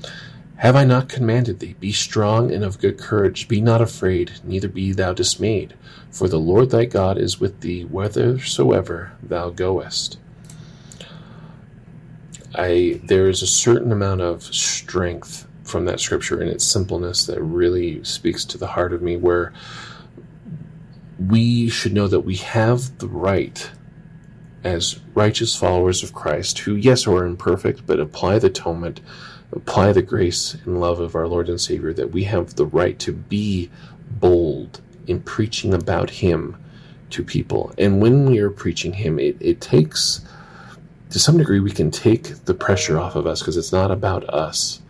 Have 0.60 0.76
I 0.76 0.84
not 0.84 1.08
commanded 1.08 1.58
thee? 1.58 1.74
Be 1.80 1.90
strong 1.90 2.52
and 2.52 2.62
of 2.62 2.78
good 2.78 2.98
courage. 2.98 3.48
Be 3.48 3.62
not 3.62 3.80
afraid, 3.80 4.32
neither 4.44 4.68
be 4.68 4.92
thou 4.92 5.14
dismayed. 5.14 5.72
For 6.10 6.28
the 6.28 6.38
Lord 6.38 6.68
thy 6.68 6.84
God 6.84 7.16
is 7.16 7.40
with 7.40 7.60
thee 7.60 7.84
whithersoever 7.84 9.12
thou 9.22 9.48
goest. 9.48 10.18
I 12.54 13.00
there 13.02 13.30
is 13.30 13.40
a 13.40 13.46
certain 13.46 13.90
amount 13.90 14.20
of 14.20 14.42
strength 14.42 15.48
from 15.64 15.86
that 15.86 15.98
scripture 15.98 16.42
in 16.42 16.48
its 16.48 16.66
simpleness 16.66 17.24
that 17.24 17.40
really 17.40 18.04
speaks 18.04 18.44
to 18.44 18.58
the 18.58 18.66
heart 18.66 18.92
of 18.92 19.00
me 19.00 19.16
where 19.16 19.54
we 21.18 21.70
should 21.70 21.94
know 21.94 22.06
that 22.06 22.20
we 22.20 22.36
have 22.36 22.98
the 22.98 23.08
right 23.08 23.70
as 24.62 25.00
righteous 25.14 25.56
followers 25.56 26.02
of 26.02 26.12
Christ 26.12 26.58
who 26.58 26.74
yes 26.74 27.06
are 27.06 27.24
imperfect 27.24 27.86
but 27.86 27.98
apply 27.98 28.38
the 28.38 28.48
atonement 28.48 29.00
apply 29.52 29.92
the 29.92 30.02
grace 30.02 30.54
and 30.64 30.80
love 30.80 31.00
of 31.00 31.14
our 31.14 31.26
Lord 31.26 31.48
and 31.48 31.60
Savior 31.60 31.92
that 31.92 32.12
we 32.12 32.24
have 32.24 32.54
the 32.54 32.66
right 32.66 32.98
to 33.00 33.12
be 33.12 33.70
bold 34.10 34.80
in 35.06 35.20
preaching 35.20 35.74
about 35.74 36.10
him 36.10 36.56
to 37.10 37.24
people 37.24 37.72
and 37.76 38.00
when 38.00 38.26
we 38.26 38.38
are 38.38 38.50
preaching 38.50 38.92
him 38.92 39.18
it, 39.18 39.36
it 39.40 39.60
takes 39.60 40.24
to 41.10 41.18
some 41.18 41.38
degree 41.38 41.58
we 41.58 41.72
can 41.72 41.90
take 41.90 42.44
the 42.44 42.54
pressure 42.54 42.98
off 42.98 43.16
of 43.16 43.26
us 43.26 43.40
because 43.40 43.56
it's 43.56 43.72
not 43.72 43.90
about 43.90 44.22
us 44.32 44.80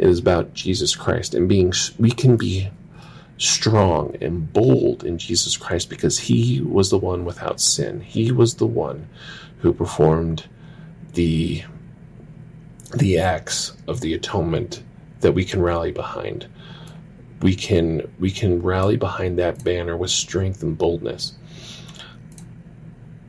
it 0.00 0.08
is 0.08 0.18
about 0.18 0.54
Jesus 0.54 0.96
Christ 0.96 1.34
and 1.34 1.46
being, 1.46 1.74
we 1.98 2.10
can 2.10 2.38
be 2.38 2.70
strong 3.36 4.16
and 4.22 4.50
bold 4.50 5.04
in 5.04 5.18
Jesus 5.18 5.58
Christ 5.58 5.90
because 5.90 6.18
he 6.18 6.62
was 6.62 6.88
the 6.88 6.96
one 6.96 7.26
without 7.26 7.60
sin. 7.60 8.00
He 8.00 8.32
was 8.32 8.54
the 8.54 8.66
one 8.66 9.10
who 9.58 9.74
performed 9.74 10.48
the 11.12 11.64
the 12.96 13.18
acts 13.18 13.72
of 13.86 14.00
the 14.00 14.14
atonement 14.14 14.82
that 15.20 15.32
we 15.32 15.44
can 15.44 15.62
rally 15.62 15.92
behind. 15.92 16.46
We 17.42 17.54
can 17.54 18.10
we 18.18 18.30
can 18.30 18.62
rally 18.62 18.96
behind 18.96 19.38
that 19.38 19.64
banner 19.64 19.96
with 19.96 20.10
strength 20.10 20.62
and 20.62 20.76
boldness. 20.76 21.34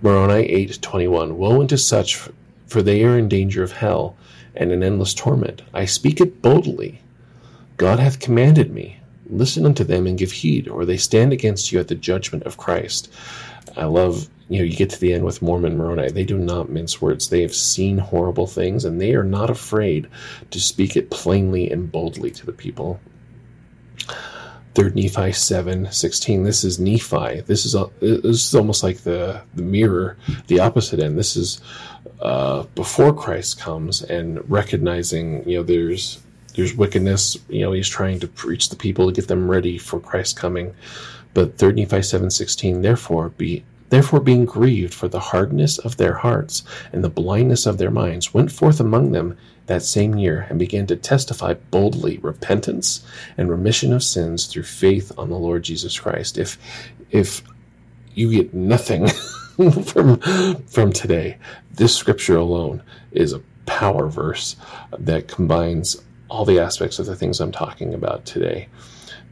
Moroni 0.01 0.47
8:21 0.47 1.33
Woe 1.37 1.61
unto 1.61 1.77
such 1.77 2.19
for 2.67 2.81
they 2.81 3.03
are 3.03 3.17
in 3.17 3.27
danger 3.27 3.63
of 3.63 3.73
hell 3.73 4.15
and 4.55 4.71
an 4.71 4.81
endless 4.81 5.13
torment. 5.13 5.61
I 5.73 5.85
speak 5.85 6.21
it 6.21 6.41
boldly. 6.41 7.01
God 7.77 7.99
hath 7.99 8.19
commanded 8.19 8.73
me. 8.73 8.97
Listen 9.29 9.65
unto 9.65 9.83
them 9.83 10.07
and 10.07 10.17
give 10.17 10.31
heed, 10.31 10.67
or 10.67 10.85
they 10.85 10.97
stand 10.97 11.33
against 11.33 11.71
you 11.71 11.79
at 11.79 11.87
the 11.87 11.95
judgment 11.95 12.43
of 12.43 12.57
Christ. 12.57 13.11
I 13.75 13.85
love, 13.85 14.29
you 14.51 14.59
know, 14.59 14.65
you 14.65 14.75
get 14.75 14.89
to 14.89 14.99
the 14.99 15.13
end 15.13 15.23
with 15.23 15.41
Mormon 15.41 15.77
Moroni. 15.77 16.11
They 16.11 16.25
do 16.25 16.37
not 16.37 16.69
mince 16.69 17.01
words. 17.01 17.29
They 17.29 17.41
have 17.41 17.55
seen 17.55 17.97
horrible 17.97 18.47
things, 18.47 18.83
and 18.83 18.99
they 18.99 19.15
are 19.15 19.23
not 19.23 19.49
afraid 19.49 20.09
to 20.49 20.59
speak 20.59 20.97
it 20.97 21.09
plainly 21.09 21.71
and 21.71 21.89
boldly 21.89 22.31
to 22.31 22.45
the 22.45 22.51
people. 22.51 22.99
Third 24.73 24.95
Nephi 24.95 25.31
seven 25.31 25.89
sixteen. 25.91 26.43
This 26.43 26.65
is 26.65 26.79
Nephi. 26.79 27.41
This 27.41 27.65
is 27.65 27.75
a, 27.75 27.89
this 28.01 28.45
is 28.45 28.53
almost 28.53 28.83
like 28.83 28.99
the 28.99 29.41
the 29.55 29.63
mirror, 29.63 30.17
the 30.47 30.59
opposite 30.59 30.99
end. 30.99 31.17
This 31.17 31.37
is 31.37 31.61
uh, 32.21 32.63
before 32.75 33.13
Christ 33.13 33.59
comes 33.59 34.01
and 34.01 34.49
recognizing, 34.49 35.47
you 35.47 35.57
know, 35.57 35.63
there's 35.63 36.21
there's 36.55 36.75
wickedness. 36.75 37.37
You 37.47 37.61
know, 37.61 37.71
he's 37.71 37.87
trying 37.89 38.19
to 38.19 38.27
preach 38.27 38.67
the 38.67 38.75
people 38.75 39.07
to 39.07 39.13
get 39.13 39.29
them 39.29 39.49
ready 39.49 39.77
for 39.77 39.99
Christ 39.99 40.35
coming. 40.35 40.73
But 41.33 41.57
third 41.57 41.75
Nephi 41.77 42.01
seven 42.01 42.29
sixteen. 42.29 42.81
Therefore 42.81 43.29
be 43.29 43.63
Therefore, 43.91 44.21
being 44.21 44.45
grieved 44.45 44.93
for 44.93 45.09
the 45.09 45.19
hardness 45.19 45.77
of 45.77 45.97
their 45.97 46.13
hearts 46.13 46.63
and 46.93 47.03
the 47.03 47.09
blindness 47.09 47.65
of 47.65 47.77
their 47.77 47.91
minds, 47.91 48.33
went 48.33 48.49
forth 48.49 48.79
among 48.79 49.11
them 49.11 49.37
that 49.65 49.83
same 49.83 50.15
year 50.15 50.47
and 50.49 50.57
began 50.57 50.87
to 50.87 50.95
testify 50.95 51.53
boldly 51.53 52.17
repentance 52.19 53.05
and 53.37 53.49
remission 53.49 53.91
of 53.91 54.01
sins 54.01 54.45
through 54.47 54.63
faith 54.63 55.11
on 55.17 55.29
the 55.29 55.37
Lord 55.37 55.63
Jesus 55.63 55.99
Christ. 55.99 56.37
If 56.37 56.57
if 57.09 57.43
you 58.13 58.31
get 58.31 58.53
nothing 58.53 59.07
from 59.83 60.19
from 60.67 60.93
today, 60.93 61.37
this 61.73 61.93
scripture 61.93 62.37
alone 62.37 62.81
is 63.11 63.33
a 63.33 63.41
power 63.65 64.07
verse 64.07 64.55
that 64.97 65.27
combines 65.27 66.01
all 66.29 66.45
the 66.45 66.59
aspects 66.61 66.97
of 66.97 67.07
the 67.07 67.15
things 67.17 67.41
I'm 67.41 67.51
talking 67.51 67.93
about 67.93 68.25
today. 68.25 68.69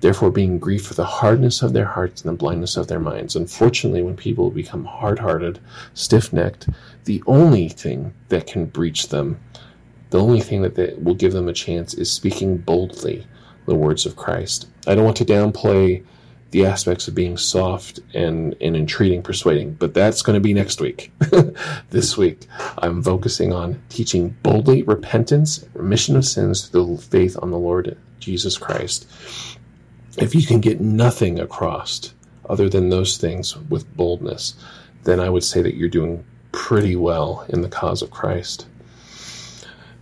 Therefore, 0.01 0.32
being 0.32 0.60
grieved 0.60 0.86
for 0.86 0.94
the 0.94 1.06
hardness 1.06 1.62
of 1.62 1.74
their 1.74 1.86
hearts 1.86 2.22
and 2.22 2.32
the 2.32 2.38
blindness 2.38 2.77
of 2.77 2.88
their 2.88 3.00
minds. 3.00 3.36
Unfortunately, 3.36 4.01
when 4.01 4.15
people 4.15 4.50
become 4.50 4.86
hard 4.86 5.20
hearted, 5.20 5.60
stiff 5.94 6.32
necked, 6.32 6.70
the 7.06 7.22
only 7.27 7.70
thing 7.70 8.13
that 8.29 8.48
can 8.48 8.65
breach 8.65 9.10
them 9.10 9.39
the 10.10 10.20
only 10.20 10.41
thing 10.41 10.62
that 10.63 10.75
they, 10.75 10.94
will 10.98 11.15
give 11.15 11.34
them 11.34 11.48
a 11.48 11.53
chance 11.53 11.94
is 11.94 12.12
speaking 12.12 12.58
boldly 12.58 13.25
the 13.65 13.75
words 13.75 14.06
of 14.06 14.15
Christ. 14.15 14.68
I 14.88 14.96
don't 14.96 15.06
want 15.06 15.18
to 15.18 15.25
downplay 15.25 16.03
the 16.51 16.65
aspects 16.65 17.08
of 17.08 17.13
being 17.13 17.38
soft 17.38 18.00
and, 18.15 18.56
and 18.60 18.75
entreating, 18.75 19.22
persuading, 19.22 19.74
but 19.74 19.94
that's 19.94 20.24
going 20.24 20.34
to 20.34 20.39
be 20.39 20.53
next 20.53 20.82
week. 20.82 21.12
this 21.91 22.18
week, 22.18 22.48
I'm 22.79 23.03
focusing 23.03 23.53
on 23.53 23.79
teaching 23.89 24.36
boldly 24.41 24.82
repentance, 24.82 25.63
remission 25.75 26.15
of 26.15 26.25
sins 26.25 26.68
through 26.68 26.96
the 26.96 27.01
faith 27.03 27.38
on 27.39 27.51
the 27.51 27.60
Lord 27.60 27.96
Jesus 28.20 28.58
Christ. 28.58 29.08
If 30.22 30.36
you 30.36 30.46
can 30.46 30.60
get 30.60 30.82
nothing 30.82 31.40
across 31.40 32.14
other 32.50 32.68
than 32.68 32.90
those 32.90 33.18
things 33.18 33.56
with 33.70 33.96
boldness, 33.96 34.56
then 35.04 35.20
I 35.20 35.30
would 35.30 35.44
say 35.44 35.62
that 35.62 35.76
you're 35.76 35.88
doing 35.88 36.26
pretty 36.52 36.96
well 36.96 37.46
in 37.50 37.62
the 37.62 37.70
cause 37.70 38.02
of 38.02 38.12
Christ. 38.12 38.68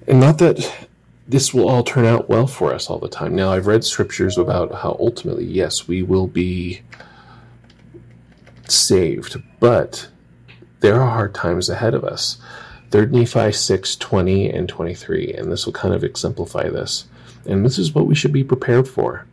And 0.08 0.20
not 0.20 0.40
that 0.40 0.88
this 1.28 1.54
will 1.54 1.70
all 1.70 1.84
turn 1.84 2.06
out 2.06 2.30
well 2.30 2.48
for 2.48 2.74
us 2.74 2.90
all 2.90 3.00
the 3.00 3.10
time. 3.10 3.36
Now, 3.36 3.52
I've 3.52 3.68
read 3.68 3.84
scriptures 3.84 4.38
about 4.38 4.74
how 4.74 4.98
ultimately, 5.00 5.46
yes, 5.46 5.88
we 5.88 6.02
will 6.02 6.28
be 6.28 6.82
saved, 8.68 9.42
but 9.60 10.08
there 10.80 11.00
are 11.02 11.12
hard 11.12 11.36
times 11.36 11.70
ahead 11.70 11.94
of 11.94 12.04
us. 12.04 12.38
3 12.92 13.08
Nephi 13.08 13.52
6 13.52 13.96
20 13.98 14.50
and 14.50 14.70
23, 14.70 15.34
and 15.34 15.52
this 15.52 15.66
will 15.66 15.74
kind 15.74 15.94
of 15.94 16.04
exemplify 16.04 16.70
this. 16.70 17.06
And 17.46 17.66
this 17.66 17.78
is 17.78 17.94
what 17.94 18.08
we 18.08 18.16
should 18.16 18.32
be 18.34 18.44
prepared 18.44 18.88
for 18.88 19.26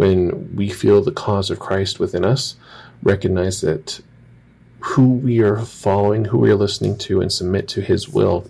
when 0.00 0.56
we 0.56 0.70
feel 0.70 1.02
the 1.02 1.12
cause 1.12 1.50
of 1.50 1.58
Christ 1.58 2.00
within 2.00 2.24
us. 2.24 2.56
Recognize 3.02 3.60
that 3.60 4.00
who 4.78 5.12
we 5.12 5.40
are 5.40 5.58
following, 5.58 6.24
who 6.24 6.38
we 6.38 6.50
are 6.50 6.56
listening 6.56 6.96
to, 7.04 7.20
and 7.20 7.30
submit 7.30 7.68
to 7.68 7.82
His 7.82 8.08
will 8.08 8.48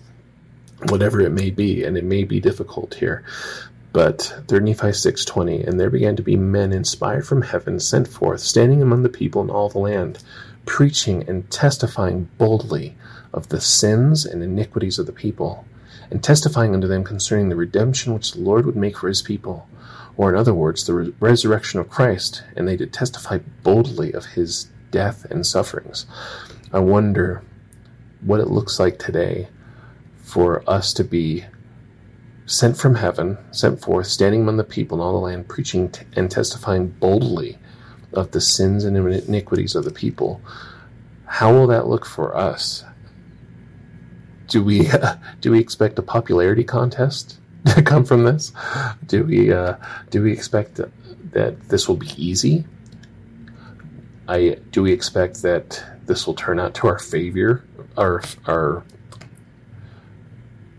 whatever 0.87 1.19
it 1.19 1.31
may 1.31 1.49
be, 1.49 1.83
and 1.83 1.97
it 1.97 2.05
may 2.05 2.23
be 2.23 2.39
difficult 2.39 2.93
here. 2.93 3.25
But 3.91 4.33
3 4.47 4.61
Nephi 4.61 4.87
6.20, 4.87 5.67
And 5.67 5.77
there 5.77 5.89
began 5.89 6.15
to 6.15 6.23
be 6.23 6.37
men 6.37 6.71
inspired 6.71 7.27
from 7.27 7.41
heaven, 7.41 7.81
sent 7.81 8.07
forth, 8.07 8.39
standing 8.39 8.81
among 8.81 9.03
the 9.03 9.09
people 9.09 9.41
in 9.41 9.49
all 9.49 9.67
the 9.67 9.77
land, 9.77 10.23
preaching 10.65 11.27
and 11.27 11.51
testifying 11.51 12.29
boldly 12.37 12.95
of 13.33 13.49
the 13.49 13.59
sins 13.59 14.25
and 14.25 14.41
iniquities 14.41 14.99
of 14.99 15.05
the 15.05 15.11
people, 15.11 15.65
and 16.09 16.23
testifying 16.23 16.73
unto 16.73 16.87
them 16.87 17.03
concerning 17.03 17.49
the 17.49 17.57
redemption 17.57 18.13
which 18.13 18.31
the 18.31 18.39
Lord 18.39 18.65
would 18.65 18.77
make 18.77 18.97
for 18.97 19.09
his 19.09 19.21
people, 19.21 19.67
or 20.17 20.29
in 20.29 20.35
other 20.35 20.53
words, 20.53 20.85
the 20.85 20.93
re- 20.93 21.13
resurrection 21.19 21.79
of 21.79 21.89
Christ, 21.89 22.43
and 22.55 22.67
they 22.67 22.77
did 22.77 22.93
testify 22.93 23.39
boldly 23.63 24.13
of 24.13 24.25
his 24.25 24.69
death 24.91 25.25
and 25.31 25.45
sufferings. 25.45 26.05
I 26.73 26.79
wonder 26.79 27.43
what 28.21 28.39
it 28.39 28.49
looks 28.49 28.79
like 28.79 28.99
today 28.99 29.47
for 30.23 30.63
us 30.69 30.93
to 30.93 31.03
be 31.03 31.45
sent 32.45 32.77
from 32.77 32.95
heaven, 32.95 33.37
sent 33.51 33.81
forth, 33.81 34.07
standing 34.07 34.41
among 34.41 34.57
the 34.57 34.63
people 34.63 34.97
in 34.97 35.01
all 35.01 35.13
the 35.13 35.19
land, 35.19 35.47
preaching 35.47 35.89
t- 35.89 36.05
and 36.15 36.29
testifying 36.29 36.87
boldly 36.87 37.57
of 38.13 38.31
the 38.31 38.41
sins 38.41 38.83
and 38.83 38.97
iniquities 38.97 39.75
of 39.75 39.85
the 39.85 39.91
people. 39.91 40.41
How 41.25 41.53
will 41.53 41.67
that 41.67 41.87
look 41.87 42.05
for 42.05 42.35
us? 42.35 42.83
Do 44.47 44.63
we 44.63 44.89
uh, 44.89 45.15
do 45.41 45.51
we 45.51 45.59
expect 45.59 45.97
a 45.97 46.01
popularity 46.01 46.63
contest 46.63 47.39
come 47.85 48.05
from 48.05 48.23
this? 48.23 48.51
Do 49.05 49.23
we 49.23 49.51
uh, 49.51 49.75
do 50.09 50.23
we 50.23 50.31
expect 50.31 50.79
that, 51.31 51.69
this 51.69 51.87
will 51.87 51.97
be 51.97 52.11
easy? 52.17 52.65
I 54.27 54.57
do 54.71 54.83
we 54.83 54.91
expect 54.91 55.41
that 55.43 55.83
this 56.05 56.25
will 56.25 56.33
turn 56.33 56.59
out 56.59 56.73
to 56.75 56.87
our 56.87 56.99
favor, 56.99 57.63
our 57.97 58.23
our 58.47 58.83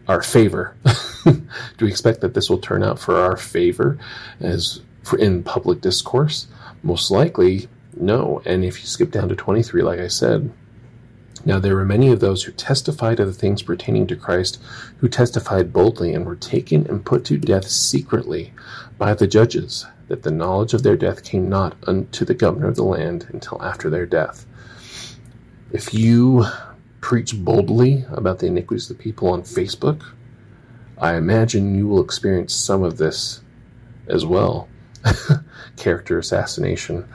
our 0.09 0.23
favor. 0.23 0.77
Do 1.25 1.85
we 1.85 1.89
expect 1.89 2.21
that 2.23 2.35
this 2.35 2.51
will 2.51 2.59
turn 2.59 2.83
out 2.83 2.99
for 2.99 3.17
our 3.17 3.37
favor 3.37 3.99
as 4.41 4.81
for 5.03 5.19
in 5.19 5.45
public 5.45 5.81
discourse? 5.81 6.49
Most 6.83 7.11
likely, 7.11 7.69
no. 7.97 8.43
And 8.45 8.65
if 8.65 8.81
you 8.81 8.87
skip 8.87 9.11
down 9.11 9.29
to 9.29 9.37
23, 9.37 9.83
like 9.83 10.01
I 10.01 10.09
said, 10.09 10.53
now 11.45 11.59
there 11.59 11.75
were 11.75 11.85
many 11.85 12.11
of 12.13 12.21
those 12.21 12.45
who 12.45 12.53
testified 12.53 13.19
of 13.21 13.27
the 13.27 13.33
things 13.33 13.63
pertaining 13.63 14.07
to 14.09 14.17
Christ, 14.17 14.61
who 14.99 15.09
testified 15.09 15.73
boldly 15.73 16.15
and 16.15 16.25
were 16.25 16.37
taken 16.37 16.87
and 16.87 17.05
put 17.05 17.25
to 17.27 17.39
death 17.39 17.69
secretly 17.69 18.53
by 18.99 19.15
the 19.15 19.27
judges, 19.27 19.87
that 20.09 20.23
the 20.23 20.31
knowledge 20.31 20.75
of 20.75 20.83
their 20.83 20.97
death 20.97 21.25
came 21.25 21.49
not 21.49 21.77
unto 21.87 22.25
the 22.25 22.35
governor 22.35 22.69
of 22.69 22.77
the 22.77 22.85
land 22.85 23.27
until 23.33 23.63
after 23.63 23.91
their 23.91 24.07
death. 24.07 24.47
If 25.73 25.93
you 25.95 26.45
preach 27.01 27.37
boldly 27.37 28.05
about 28.13 28.39
the 28.39 28.47
iniquities 28.47 28.91
of 28.91 28.97
the 28.97 29.03
people 29.03 29.29
on 29.29 29.43
Facebook, 29.43 30.03
I 30.99 31.17
imagine 31.17 31.77
you 31.77 31.89
will 31.89 32.05
experience 32.05 32.55
some 32.55 32.85
of 32.85 32.99
this 32.99 33.41
as 34.07 34.25
well. 34.25 34.69
Character 35.77 36.19
assassination, 36.19 37.09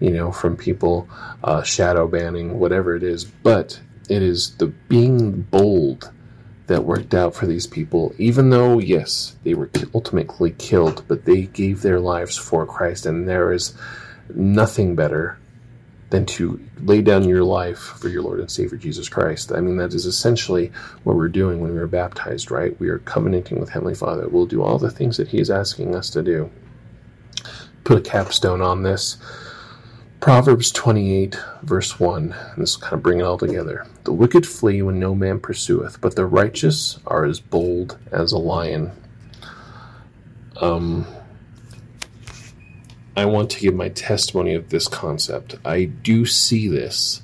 you 0.00 0.10
know, 0.10 0.32
from 0.32 0.56
people, 0.56 1.08
uh, 1.42 1.62
shadow 1.62 2.06
banning, 2.06 2.58
whatever 2.58 2.96
it 2.96 3.02
is. 3.02 3.24
But 3.24 3.80
it 4.08 4.22
is 4.22 4.56
the 4.56 4.66
being 4.66 5.42
bold 5.42 6.10
that 6.66 6.84
worked 6.84 7.14
out 7.14 7.34
for 7.34 7.46
these 7.46 7.66
people, 7.66 8.14
even 8.18 8.50
though, 8.50 8.78
yes, 8.78 9.36
they 9.44 9.54
were 9.54 9.70
ultimately 9.94 10.52
killed, 10.52 11.04
but 11.08 11.24
they 11.24 11.42
gave 11.42 11.82
their 11.82 12.00
lives 12.00 12.36
for 12.36 12.66
Christ, 12.66 13.06
and 13.06 13.28
there 13.28 13.52
is 13.52 13.74
nothing 14.34 14.94
better 14.94 15.38
than 16.10 16.24
to 16.24 16.60
lay 16.80 17.02
down 17.02 17.28
your 17.28 17.42
life 17.42 17.78
for 17.78 18.08
your 18.08 18.22
Lord 18.22 18.40
and 18.40 18.50
Savior 18.50 18.78
Jesus 18.78 19.08
Christ. 19.08 19.52
I 19.52 19.60
mean, 19.60 19.76
that 19.78 19.94
is 19.94 20.06
essentially 20.06 20.70
what 21.02 21.16
we're 21.16 21.28
doing 21.28 21.60
when 21.60 21.74
we're 21.74 21.86
baptized, 21.86 22.50
right? 22.50 22.78
We 22.80 22.88
are 22.88 23.00
covenanting 23.00 23.58
with 23.58 23.70
Heavenly 23.70 23.94
Father. 23.94 24.28
We'll 24.28 24.46
do 24.46 24.62
all 24.62 24.78
the 24.78 24.90
things 24.90 25.16
that 25.16 25.28
He 25.28 25.40
is 25.40 25.50
asking 25.50 25.94
us 25.94 26.08
to 26.10 26.22
do. 26.22 26.50
Put 27.82 27.98
a 27.98 28.10
capstone 28.10 28.62
on 28.62 28.82
this. 28.82 29.16
Proverbs 30.24 30.72
28, 30.72 31.38
verse 31.64 32.00
1, 32.00 32.32
and 32.32 32.62
this 32.62 32.78
will 32.78 32.82
kind 32.82 32.94
of 32.94 33.02
bring 33.02 33.20
it 33.20 33.24
all 33.24 33.36
together. 33.36 33.86
The 34.04 34.12
wicked 34.14 34.46
flee 34.46 34.80
when 34.80 34.98
no 34.98 35.14
man 35.14 35.38
pursueth, 35.38 36.00
but 36.00 36.16
the 36.16 36.24
righteous 36.24 36.98
are 37.06 37.26
as 37.26 37.40
bold 37.40 37.98
as 38.10 38.32
a 38.32 38.38
lion. 38.38 38.92
Um, 40.62 41.06
I 43.14 43.26
want 43.26 43.50
to 43.50 43.60
give 43.60 43.74
my 43.74 43.90
testimony 43.90 44.54
of 44.54 44.70
this 44.70 44.88
concept. 44.88 45.56
I 45.62 45.84
do 45.84 46.24
see 46.24 46.68
this 46.68 47.20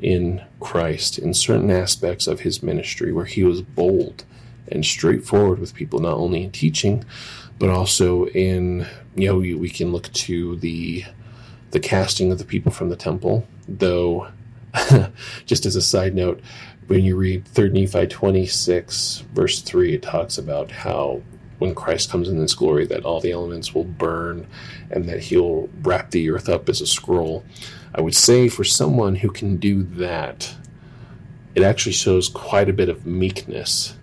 in 0.00 0.42
Christ 0.58 1.20
in 1.20 1.34
certain 1.34 1.70
aspects 1.70 2.26
of 2.26 2.40
his 2.40 2.60
ministry 2.60 3.12
where 3.12 3.24
he 3.24 3.44
was 3.44 3.62
bold 3.62 4.24
and 4.66 4.84
straightforward 4.84 5.60
with 5.60 5.74
people, 5.74 6.00
not 6.00 6.16
only 6.16 6.42
in 6.42 6.50
teaching, 6.50 7.04
but 7.60 7.70
also 7.70 8.26
in, 8.26 8.88
you 9.14 9.28
know, 9.28 9.38
we 9.38 9.70
can 9.70 9.92
look 9.92 10.12
to 10.14 10.56
the 10.56 11.04
the 11.72 11.80
casting 11.80 12.30
of 12.30 12.38
the 12.38 12.44
people 12.44 12.70
from 12.70 12.88
the 12.88 12.96
temple, 12.96 13.46
though, 13.66 14.28
just 15.46 15.66
as 15.66 15.74
a 15.74 15.82
side 15.82 16.14
note, 16.14 16.40
when 16.86 17.04
you 17.04 17.16
read 17.16 17.46
3 17.46 17.70
Nephi 17.70 18.06
26, 18.06 19.24
verse 19.32 19.60
3, 19.62 19.94
it 19.94 20.02
talks 20.02 20.38
about 20.38 20.70
how 20.70 21.22
when 21.58 21.74
Christ 21.74 22.10
comes 22.10 22.28
in 22.28 22.36
his 22.36 22.54
glory, 22.54 22.86
that 22.86 23.04
all 23.04 23.20
the 23.20 23.32
elements 23.32 23.74
will 23.74 23.84
burn 23.84 24.46
and 24.90 25.08
that 25.08 25.20
he'll 25.20 25.68
wrap 25.82 26.10
the 26.10 26.28
earth 26.30 26.48
up 26.48 26.68
as 26.68 26.80
a 26.80 26.86
scroll. 26.86 27.44
I 27.94 28.00
would 28.00 28.16
say 28.16 28.48
for 28.48 28.64
someone 28.64 29.16
who 29.16 29.30
can 29.30 29.56
do 29.56 29.82
that, 29.82 30.54
it 31.54 31.62
actually 31.62 31.92
shows 31.92 32.28
quite 32.28 32.68
a 32.68 32.72
bit 32.72 32.88
of 32.88 33.06
meekness 33.06 33.94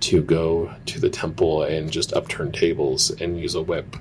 to 0.00 0.22
go 0.22 0.74
to 0.86 0.98
the 0.98 1.10
temple 1.10 1.62
and 1.62 1.90
just 1.90 2.12
upturn 2.14 2.52
tables 2.52 3.10
and 3.20 3.38
use 3.38 3.54
a 3.54 3.62
whip, 3.62 3.96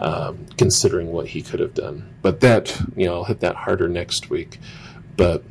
um, 0.00 0.46
considering 0.56 1.12
what 1.12 1.28
he 1.28 1.42
could 1.42 1.60
have 1.60 1.74
done. 1.74 2.12
But 2.22 2.40
that, 2.40 2.80
you 2.96 3.06
know, 3.06 3.14
I'll 3.14 3.24
hit 3.24 3.40
that 3.40 3.54
harder 3.54 3.88
next 3.88 4.28
week. 4.28 4.58
But 5.16 5.44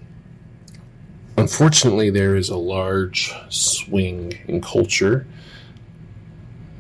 unfortunately, 1.38 2.10
there 2.10 2.36
is 2.36 2.50
a 2.50 2.58
large 2.58 3.34
swing 3.50 4.40
in 4.48 4.62
culture. 4.62 5.26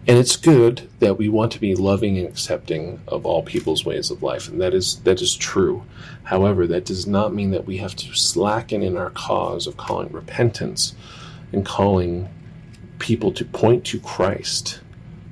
And 0.08 0.18
it's 0.18 0.38
good 0.38 0.89
that 1.00 1.20
we 1.20 1.29
want 1.29 1.51
to 1.51 1.60
be 1.60 1.75
loving 1.75 2.18
and 2.18 2.27
accepting 2.27 3.00
of 3.08 3.25
all 3.27 3.44
people's 3.44 3.86
ways 3.86 4.10
of 4.10 4.24
life, 4.24 4.48
and 4.48 4.60
that 4.60 4.74
is 4.74 4.96
that 5.01 5.22
is 5.22 5.36
true. 5.36 5.84
However, 6.24 6.65
that 6.65 6.86
does 6.86 7.06
not 7.06 7.34
mean 7.34 7.51
that 7.51 7.65
we 7.65 7.77
have 7.77 7.95
to 7.97 8.13
slacken 8.15 8.82
in 8.82 8.97
our 8.97 9.12
cause 9.12 9.67
of 9.67 9.78
calling 9.78 10.12
repentance 10.12 10.95
and 11.54 11.63
calling 11.63 12.28
people 12.99 13.31
to 13.33 13.45
point 13.45 13.85
to 13.85 13.99
Christ 13.99 14.81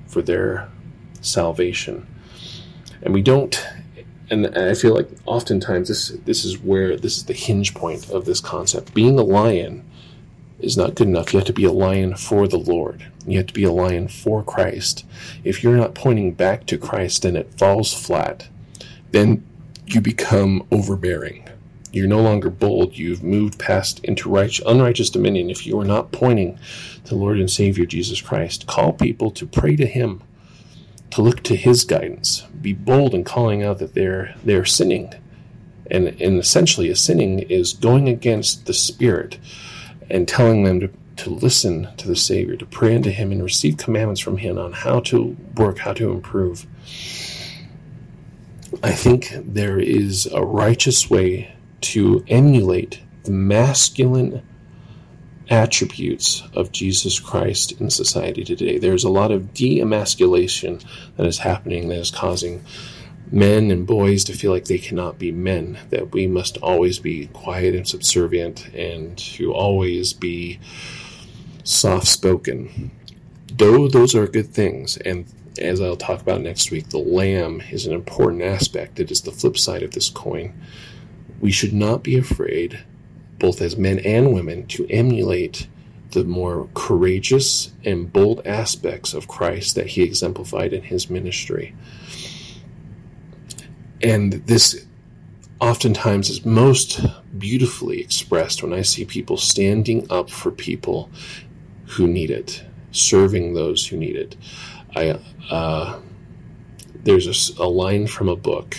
for 0.08 0.22
their 0.22 0.70
salvation. 1.22 2.08
And 3.02 3.14
we 3.14 3.22
don't 3.22 3.66
and 4.30 4.48
I 4.58 4.74
feel 4.74 4.94
like 4.94 5.10
oftentimes 5.26 5.88
this 5.88 6.10
this 6.26 6.44
is 6.44 6.58
where 6.58 6.98
this 6.98 7.18
is 7.18 7.26
the 7.26 7.34
hinge 7.34 7.74
point 7.74 8.10
of 8.10 8.26
this 8.26 8.42
concept. 8.42 8.94
Being 8.94 9.18
a 9.18 9.24
lion 9.24 9.86
is 10.60 10.76
not 10.76 10.96
good 10.96 11.08
enough. 11.08 11.34
You 11.34 11.40
have 11.40 11.48
to 11.48 11.54
be 11.54 11.66
a 11.66 11.72
lion 11.72 12.16
for 12.16 12.48
the 12.48 12.58
Lord. 12.58 13.06
You 13.26 13.38
have 13.38 13.48
to 13.48 13.54
be 13.54 13.64
a 13.64 13.72
lion 13.72 14.08
for 14.08 14.44
Christ. 14.44 15.06
If 15.44 15.64
you're 15.64 15.78
not 15.78 15.96
pointing 15.96 16.34
back 16.34 16.66
to 16.68 16.78
Christ 16.78 17.26
and 17.26 17.38
it 17.38 17.54
falls 17.58 17.94
flat, 17.94 18.48
then 19.12 19.46
you 19.86 20.02
become 20.02 20.66
overbearing. 20.72 21.48
You're 21.92 22.08
no 22.08 22.22
longer 22.22 22.50
bold. 22.50 22.98
You've 22.98 23.24
moved 23.24 23.60
past 23.60 24.04
into 24.04 24.30
right, 24.30 24.60
unrighteous 24.66 25.10
dominion. 25.10 25.50
If 25.50 25.66
you 25.66 25.80
are 25.80 25.86
not 25.86 26.12
pointing 26.12 26.60
to 27.06 27.16
Lord 27.16 27.40
and 27.40 27.50
Savior 27.50 27.86
Jesus 27.86 28.22
Christ, 28.22 28.68
call 28.68 28.94
people 28.94 29.32
to 29.32 29.46
pray 29.46 29.76
to 29.78 29.86
Him, 29.86 30.22
to 31.12 31.22
look 31.22 31.44
to 31.44 31.56
His 31.56 31.86
guidance. 31.86 32.42
Be 32.62 32.74
bold 32.74 33.14
in 33.14 33.24
calling 33.24 33.64
out 33.64 33.80
that 33.80 33.94
they're 33.94 34.36
they're 34.44 34.66
sinning, 34.66 35.14
and 35.90 36.08
and 36.22 36.38
essentially 36.38 36.90
a 36.90 36.96
sinning 36.96 37.40
is 37.40 37.74
going 37.74 38.10
against 38.10 38.66
the 38.66 38.74
Spirit, 38.74 39.40
and 40.10 40.28
telling 40.28 40.64
them 40.64 40.80
to 40.82 40.90
to 41.18 41.30
listen 41.32 41.88
to 41.98 42.08
the 42.08 42.16
Savior, 42.16 42.56
to 42.58 42.66
pray 42.66 42.96
unto 42.96 43.10
Him, 43.10 43.32
and 43.32 43.42
receive 43.42 43.78
commandments 43.78 44.22
from 44.22 44.38
Him 44.38 44.58
on 44.58 44.74
how 44.74 45.00
to 45.02 45.36
work, 45.56 45.80
how 45.80 45.94
to 45.94 46.12
improve. 46.12 46.68
I 48.84 48.92
think 48.92 49.32
there 49.34 49.80
is 49.80 50.28
a 50.28 50.44
righteous 50.44 51.10
way 51.10 51.56
to 51.82 52.24
emulate 52.28 53.02
the 53.24 53.32
masculine 53.32 54.42
attributes 55.50 56.44
of 56.54 56.72
Jesus 56.72 57.20
Christ 57.20 57.74
in 57.80 57.90
society 57.90 58.44
today. 58.44 58.78
There's 58.78 59.04
a 59.04 59.10
lot 59.10 59.32
of 59.32 59.54
de 59.54 59.80
emasculation 59.80 60.80
that 61.16 61.26
is 61.26 61.40
happening 61.40 61.88
that 61.88 62.00
is 62.00 62.12
causing 62.12 62.64
men 63.32 63.72
and 63.72 63.86
boys 63.86 64.24
to 64.26 64.34
feel 64.34 64.52
like 64.52 64.66
they 64.66 64.78
cannot 64.78 65.20
be 65.20 65.32
men, 65.32 65.78
that 65.90 66.14
we 66.14 66.28
must 66.28 66.58
always 66.58 67.00
be 67.00 67.28
quiet 67.28 67.76
and 67.76 67.88
subservient 67.88 68.68
and 68.74 69.18
to 69.18 69.54
always 69.54 70.14
be 70.14 70.60
soft 71.64 72.08
spoken. 72.08 72.92
Though 73.54 73.88
those 73.88 74.16
are 74.16 74.28
good 74.28 74.54
things, 74.54 74.98
and 74.98 75.26
as 75.60 75.82
I'll 75.82 75.98
talk 75.98 76.22
about 76.22 76.42
next 76.42 76.72
week, 76.72 76.90
the 76.90 77.00
lamb 77.00 77.62
is 77.72 77.86
an 77.86 77.94
important 77.94 78.44
aspect. 78.44 79.00
It 79.00 79.12
is 79.12 79.22
the 79.22 79.32
flip 79.32 79.58
side 79.58 79.84
of 79.84 79.92
this 79.92 80.10
coin 80.10 80.54
we 81.40 81.52
should 81.52 81.74
not 81.74 82.04
be 82.04 82.18
afraid, 82.18 82.80
both 83.40 83.62
as 83.62 83.78
men 83.78 84.00
and 84.00 84.34
women, 84.34 84.66
to 84.68 84.88
emulate 84.90 85.68
the 86.12 86.24
more 86.24 86.70
courageous 86.74 87.72
and 87.84 88.12
bold 88.12 88.46
aspects 88.46 89.14
of 89.14 89.28
Christ 89.28 89.76
that 89.76 89.88
he 89.88 90.04
exemplified 90.04 90.74
in 90.74 90.84
his 90.84 91.10
ministry. 91.10 91.76
And 94.02 94.34
this 94.34 94.86
oftentimes 95.60 96.30
is 96.30 96.46
most 96.46 97.06
beautifully 97.38 98.00
expressed 98.00 98.64
when 98.64 98.74
I 98.74 98.84
see 98.84 99.06
people 99.06 99.38
standing 99.38 100.10
up 100.10 100.30
for 100.30 100.52
people 100.52 101.10
who 101.86 102.08
need 102.08 102.30
it, 102.30 102.64
serving 102.92 103.54
those 103.54 103.88
who 103.88 103.98
need 103.98 104.16
it. 104.16 104.36
I 104.96 105.20
uh, 105.50 106.00
there's 107.04 107.58
a, 107.60 107.64
a 107.64 107.70
line 107.70 108.08
from 108.08 108.30
a 108.30 108.36
book 108.36 108.78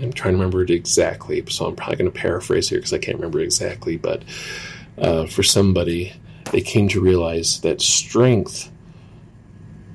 I'm 0.00 0.12
trying 0.12 0.34
to 0.34 0.38
remember 0.38 0.62
it 0.62 0.70
exactly, 0.70 1.44
so 1.48 1.66
I'm 1.66 1.76
probably 1.76 1.96
going 1.96 2.10
to 2.10 2.18
paraphrase 2.18 2.68
here 2.68 2.78
because 2.78 2.92
I 2.92 2.98
can't 2.98 3.16
remember 3.16 3.40
exactly. 3.40 3.96
But 3.96 4.22
uh, 4.96 5.26
for 5.26 5.42
somebody, 5.42 6.12
they 6.52 6.60
came 6.60 6.88
to 6.88 7.00
realize 7.00 7.60
that 7.62 7.80
strength 7.80 8.70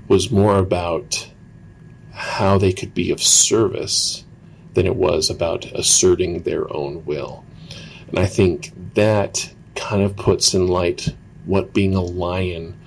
was 0.08 0.32
more 0.32 0.58
about 0.58 1.30
how 2.12 2.58
they 2.58 2.74
could 2.74 2.94
be 2.94 3.12
of 3.12 3.22
service 3.22 4.24
than 4.74 4.86
it 4.86 4.96
was 4.96 5.30
about 5.30 5.66
asserting 5.74 6.44
their 6.44 6.72
own 6.74 7.06
will. 7.06 7.46
And 8.10 8.20
I 8.20 8.26
think 8.26 8.72
that 8.94 9.52
kind 9.76 10.04
of 10.04 10.16
puts 10.16 10.54
in 10.54 10.68
light 10.68 11.14
what 11.46 11.74
being 11.74 11.96
a 11.96 12.02
lion 12.02 12.80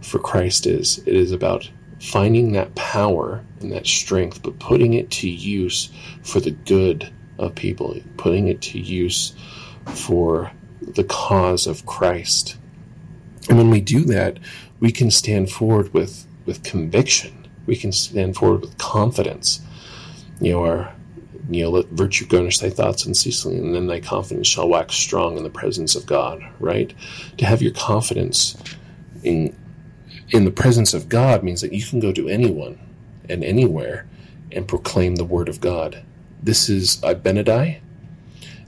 for 0.00 0.18
Christ 0.18 0.66
is. 0.66 0.98
It 0.98 1.14
is 1.14 1.32
about 1.32 1.70
finding 2.00 2.52
that 2.52 2.74
power 2.74 3.44
and 3.60 3.72
that 3.72 3.86
strength, 3.86 4.42
but 4.42 4.58
putting 4.58 4.94
it 4.94 5.10
to 5.10 5.28
use 5.28 5.90
for 6.22 6.40
the 6.40 6.50
good 6.50 7.12
of 7.38 7.54
people, 7.54 7.96
putting 8.16 8.48
it 8.48 8.60
to 8.62 8.78
use 8.78 9.34
for 9.86 10.52
the 10.80 11.04
cause 11.04 11.66
of 11.66 11.86
Christ. 11.86 12.56
And 13.48 13.58
when 13.58 13.70
we 13.70 13.80
do 13.80 14.04
that, 14.04 14.38
we 14.80 14.92
can 14.92 15.10
stand 15.10 15.50
forward 15.50 15.92
with, 15.92 16.26
with 16.46 16.62
conviction. 16.62 17.48
We 17.66 17.76
can 17.76 17.92
stand 17.92 18.36
forward 18.36 18.60
with 18.60 18.78
confidence. 18.78 19.60
You 20.40 20.52
know, 20.52 20.64
our 20.64 20.94
you 21.50 21.62
know, 21.62 21.70
let 21.70 21.86
virtue 21.88 22.26
garnish 22.26 22.58
thy 22.58 22.70
thoughts 22.70 23.04
unceasingly, 23.04 23.58
and 23.58 23.74
then 23.74 23.86
thy 23.86 24.00
confidence 24.00 24.46
shall 24.46 24.68
wax 24.68 24.94
strong 24.94 25.36
in 25.36 25.42
the 25.42 25.50
presence 25.50 25.94
of 25.94 26.06
God, 26.06 26.42
right? 26.58 26.92
To 27.38 27.44
have 27.44 27.60
your 27.60 27.72
confidence 27.72 28.56
in 29.22 29.54
in 30.30 30.44
the 30.44 30.50
presence 30.50 30.94
of 30.94 31.08
God 31.08 31.42
means 31.42 31.60
that 31.60 31.72
you 31.72 31.84
can 31.84 32.00
go 32.00 32.12
to 32.12 32.28
anyone 32.28 32.78
and 33.28 33.44
anywhere 33.44 34.06
and 34.52 34.68
proclaim 34.68 35.16
the 35.16 35.24
word 35.24 35.48
of 35.48 35.60
God. 35.60 36.02
This 36.42 36.68
is 36.68 36.96
Abinadi. 36.98 37.80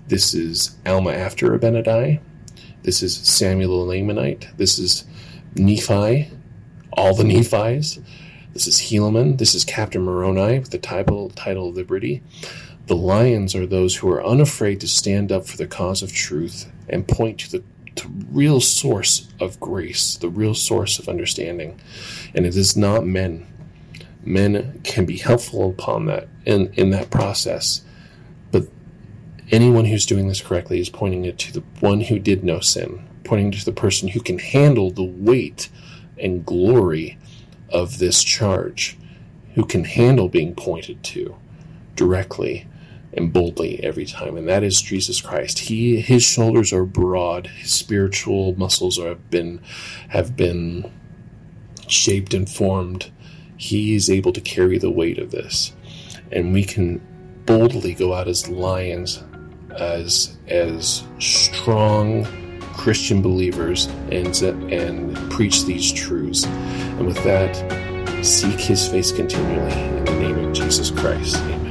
This 0.09 0.35
is 0.35 0.77
Alma 0.87 1.12
after 1.12 1.57
Abinadi. 1.59 2.21
This 2.83 3.03
is 3.03 3.16
Samuel 3.16 3.87
the 3.87 3.92
Lamanite. 3.92 4.57
This 4.57 4.79
is 4.79 5.05
Nephi. 5.57 6.31
all 6.92 7.14
the 7.14 7.25
Nephi's. 7.25 7.99
This 8.53 8.66
is 8.66 8.79
Helaman. 8.79 9.38
This 9.38 9.55
is 9.55 9.64
Captain 9.64 10.03
Moroni 10.03 10.59
with 10.59 10.71
the 10.71 10.79
title, 10.79 11.31
title 11.31 11.69
of 11.69 11.77
Liberty. 11.77 12.23
The 12.87 12.97
lions 12.97 13.55
are 13.55 13.66
those 13.66 13.97
who 13.97 14.09
are 14.11 14.25
unafraid 14.25 14.81
to 14.81 14.88
stand 14.88 15.33
up 15.33 15.47
for 15.47 15.57
the 15.57 15.66
cause 15.66 16.03
of 16.03 16.12
truth 16.12 16.71
and 16.88 17.09
point 17.09 17.40
to 17.40 17.51
the 17.51 17.64
to 17.97 18.09
real 18.31 18.61
source 18.61 19.29
of 19.41 19.59
grace, 19.61 20.17
the 20.17 20.29
real 20.29 20.55
source 20.55 20.99
of 20.99 21.09
understanding. 21.09 21.81
And 22.35 22.47
it 22.47 22.57
is 22.57 22.77
not 22.77 23.07
men. 23.07 23.47
Men 24.25 24.81
can 24.85 25.07
be 25.07 25.17
helpful 25.17 25.71
upon 25.71 26.07
that 26.07 26.29
in, 26.45 26.73
in 26.75 26.91
that 26.91 27.11
process. 27.11 27.83
But 28.53 28.69
anyone 29.51 29.85
who's 29.85 30.07
doing 30.07 30.29
this 30.29 30.41
correctly 30.41 30.81
is 30.81 30.89
pointing 30.89 31.25
it 31.25 31.39
to 31.39 31.53
the 31.53 31.65
one 31.81 32.01
who 32.01 32.19
did 32.19 32.45
no 32.45 32.61
sin, 32.61 33.07
pointing 33.25 33.51
to 33.53 33.65
the 33.65 33.73
person 33.73 34.09
who 34.09 34.21
can 34.21 34.39
handle 34.39 34.91
the 34.91 35.05
weight 35.05 35.69
and 36.19 36.45
glory 36.45 37.19
of 37.69 37.99
this 37.99 38.23
charge, 38.23 38.97
who 39.55 39.65
can 39.65 39.85
handle 39.85 40.29
being 40.29 40.55
pointed 40.55 41.03
to 41.03 41.37
directly 41.95 42.67
and 43.17 43.33
boldly 43.33 43.83
every 43.83 44.05
time, 44.05 44.37
and 44.37 44.49
that 44.49 44.63
is 44.63 44.81
Jesus 44.83 45.21
Christ. 45.21 45.61
He 45.61 46.01
his 46.01 46.23
shoulders 46.23 46.73
are 46.73 46.85
broad, 46.85 47.47
his 47.47 47.73
spiritual 47.73 48.55
muscles 48.57 48.99
have 48.99 49.31
been 49.31 49.61
have 50.09 50.37
been 50.37 50.91
shaped 51.89 52.35
and 52.35 52.49
formed. 52.49 53.11
He 53.57 53.95
is 53.95 54.11
able 54.11 54.33
to 54.35 54.41
carry 54.41 54.79
the 54.79 54.91
weight 54.91 55.19
of 55.19 55.31
this, 55.31 55.73
and 56.31 56.53
we 56.53 56.65
can 56.65 57.01
boldly 57.47 57.95
go 57.95 58.13
out 58.13 58.29
as 58.29 58.49
lions, 58.49 59.23
as 59.71 60.37
as 60.49 61.03
strong 61.19 62.27
Christian 62.75 63.23
believers, 63.23 63.87
and 64.11 64.37
and 64.71 65.17
preach 65.31 65.65
these 65.65 65.91
truths. 65.91 66.45
And 66.45 67.07
with 67.07 67.23
that, 67.25 67.57
seek 68.23 68.61
His 68.61 68.87
face 68.87 69.11
continually 69.11 69.73
in 69.73 70.05
the 70.05 70.13
name 70.13 70.39
of 70.39 70.53
Jesus 70.53 70.91
Christ. 70.91 71.37
Amen. 71.37 71.66